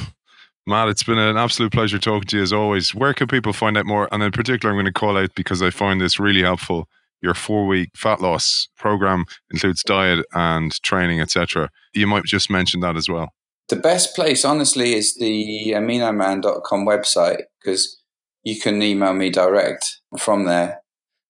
Matt, 0.67 0.89
it's 0.89 1.05
been 1.05 1.19
an 1.19 1.37
absolute 1.37 1.73
pleasure 1.73 1.99
talking 1.99 2.27
to 2.29 2.37
you 2.39 2.43
as 2.43 2.53
always. 2.53 2.95
Where 2.95 3.15
can 3.15 3.29
people 3.29 3.53
find 3.53 3.79
out 3.79 3.87
more? 3.87 4.09
And 4.11 4.23
in 4.23 4.33
particular, 4.33 4.73
I'm 4.73 4.77
going 4.77 4.93
to 4.93 4.93
call 4.93 5.17
out 5.17 5.35
because 5.37 5.63
I 5.63 5.71
find 5.71 6.01
this 6.01 6.19
really 6.19 6.43
helpful. 6.43 6.89
Your 7.27 7.35
four 7.35 7.67
week 7.67 7.91
fat 7.97 8.21
loss 8.21 8.69
program 8.79 9.25
includes 9.51 9.83
diet 9.83 10.25
and 10.33 10.71
training, 10.85 11.21
etc. 11.21 11.71
You 11.93 12.07
might 12.07 12.23
just 12.23 12.49
mention 12.49 12.79
that 12.83 12.95
as 12.95 13.09
well. 13.09 13.31
The 13.69 13.75
best 13.75 14.15
place, 14.15 14.45
honestly, 14.45 14.95
is 14.95 15.17
the 15.17 15.73
aminoman.com 15.75 16.87
website 16.87 17.43
because 17.61 18.01
you 18.45 18.61
can 18.61 18.81
email 18.81 19.13
me 19.13 19.31
direct 19.31 20.01
from 20.17 20.45
there. 20.45 20.83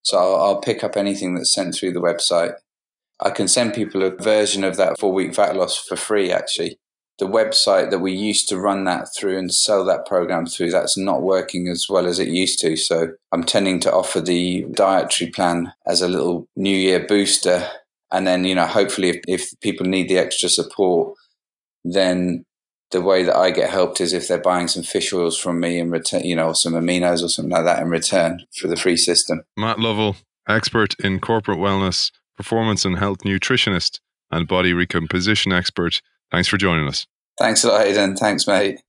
So 0.03 0.19
I'll, 0.19 0.37
I'll 0.37 0.61
pick 0.61 0.85
up 0.85 0.99
anything 0.99 1.35
that's 1.35 1.55
sent 1.55 1.75
through 1.75 1.95
the 1.95 2.03
website. 2.03 2.53
I 3.19 3.31
can 3.31 3.49
send 3.49 3.73
people 3.73 4.03
a 4.03 4.11
version 4.11 4.65
of 4.65 4.77
that 4.77 5.01
four 5.01 5.15
week 5.15 5.35
fat 5.35 5.57
loss 5.57 5.79
for 5.79 5.97
free, 5.97 6.31
actually. 6.31 6.79
The 7.19 7.27
website 7.27 7.91
that 7.91 8.01
we 8.01 8.13
used 8.13 8.49
to 8.49 8.59
run 8.59 8.85
that 8.85 9.09
through 9.17 9.39
and 9.39 9.53
sell 9.53 9.85
that 9.87 10.07
program 10.07 10.47
through, 10.47 10.71
that's 10.71 10.99
not 10.99 11.23
working 11.23 11.69
as 11.69 11.87
well 11.89 12.07
as 12.07 12.19
it 12.19 12.29
used 12.29 12.61
to. 12.61 12.77
So 12.77 13.13
I'm 13.33 13.45
tending 13.45 13.81
to 13.81 13.93
offer 13.93 14.21
the 14.21 14.67
dietary 14.73 15.31
plan 15.31 15.73
as 15.87 16.03
a 16.03 16.09
little 16.09 16.47
New 16.57 16.77
Year 16.77 17.07
booster. 17.07 17.67
And 18.13 18.27
then, 18.27 18.45
you 18.45 18.55
know, 18.55 18.67
hopefully 18.67 19.09
if, 19.09 19.21
if 19.27 19.61
people 19.61 19.87
need 19.87 20.09
the 20.09 20.19
extra 20.19 20.49
support, 20.49 21.17
then 21.85 22.45
the 22.91 23.01
way 23.01 23.23
that 23.23 23.37
I 23.37 23.51
get 23.51 23.71
helped 23.71 24.01
is 24.01 24.13
if 24.13 24.29
they're 24.29 24.39
buying 24.39 24.69
some 24.69 24.83
fish 24.83 25.13
oils 25.13 25.39
from 25.39 25.59
me 25.59 25.79
in 25.79 25.91
return, 25.91 26.23
you 26.23 26.37
know, 26.37 26.53
some 26.53 26.75
aminos 26.75 27.23
or 27.23 27.29
something 27.29 27.53
like 27.53 27.65
that 27.65 27.83
in 27.83 27.89
return 27.89 28.45
for 28.59 28.69
the 28.69 28.77
free 28.77 28.97
system. 28.97 29.43
Matt 29.57 29.79
Lovell, 29.79 30.17
expert 30.49 30.95
in 31.01 31.19
corporate 31.19 31.59
wellness 31.59 32.13
performance 32.37 32.85
and 32.85 32.99
health 32.99 33.19
nutritionist, 33.19 34.01
and 34.31 34.47
body 34.47 34.73
recomposition 34.73 35.53
expert. 35.53 36.01
Thanks 36.31 36.49
for 36.49 36.57
joining 36.57 36.89
us. 36.89 37.07
Thanks 37.39 37.65
a 37.65 37.69
lot, 37.69 37.83
Aidan. 37.83 38.17
Thanks, 38.17 38.47
mate. 38.47 38.81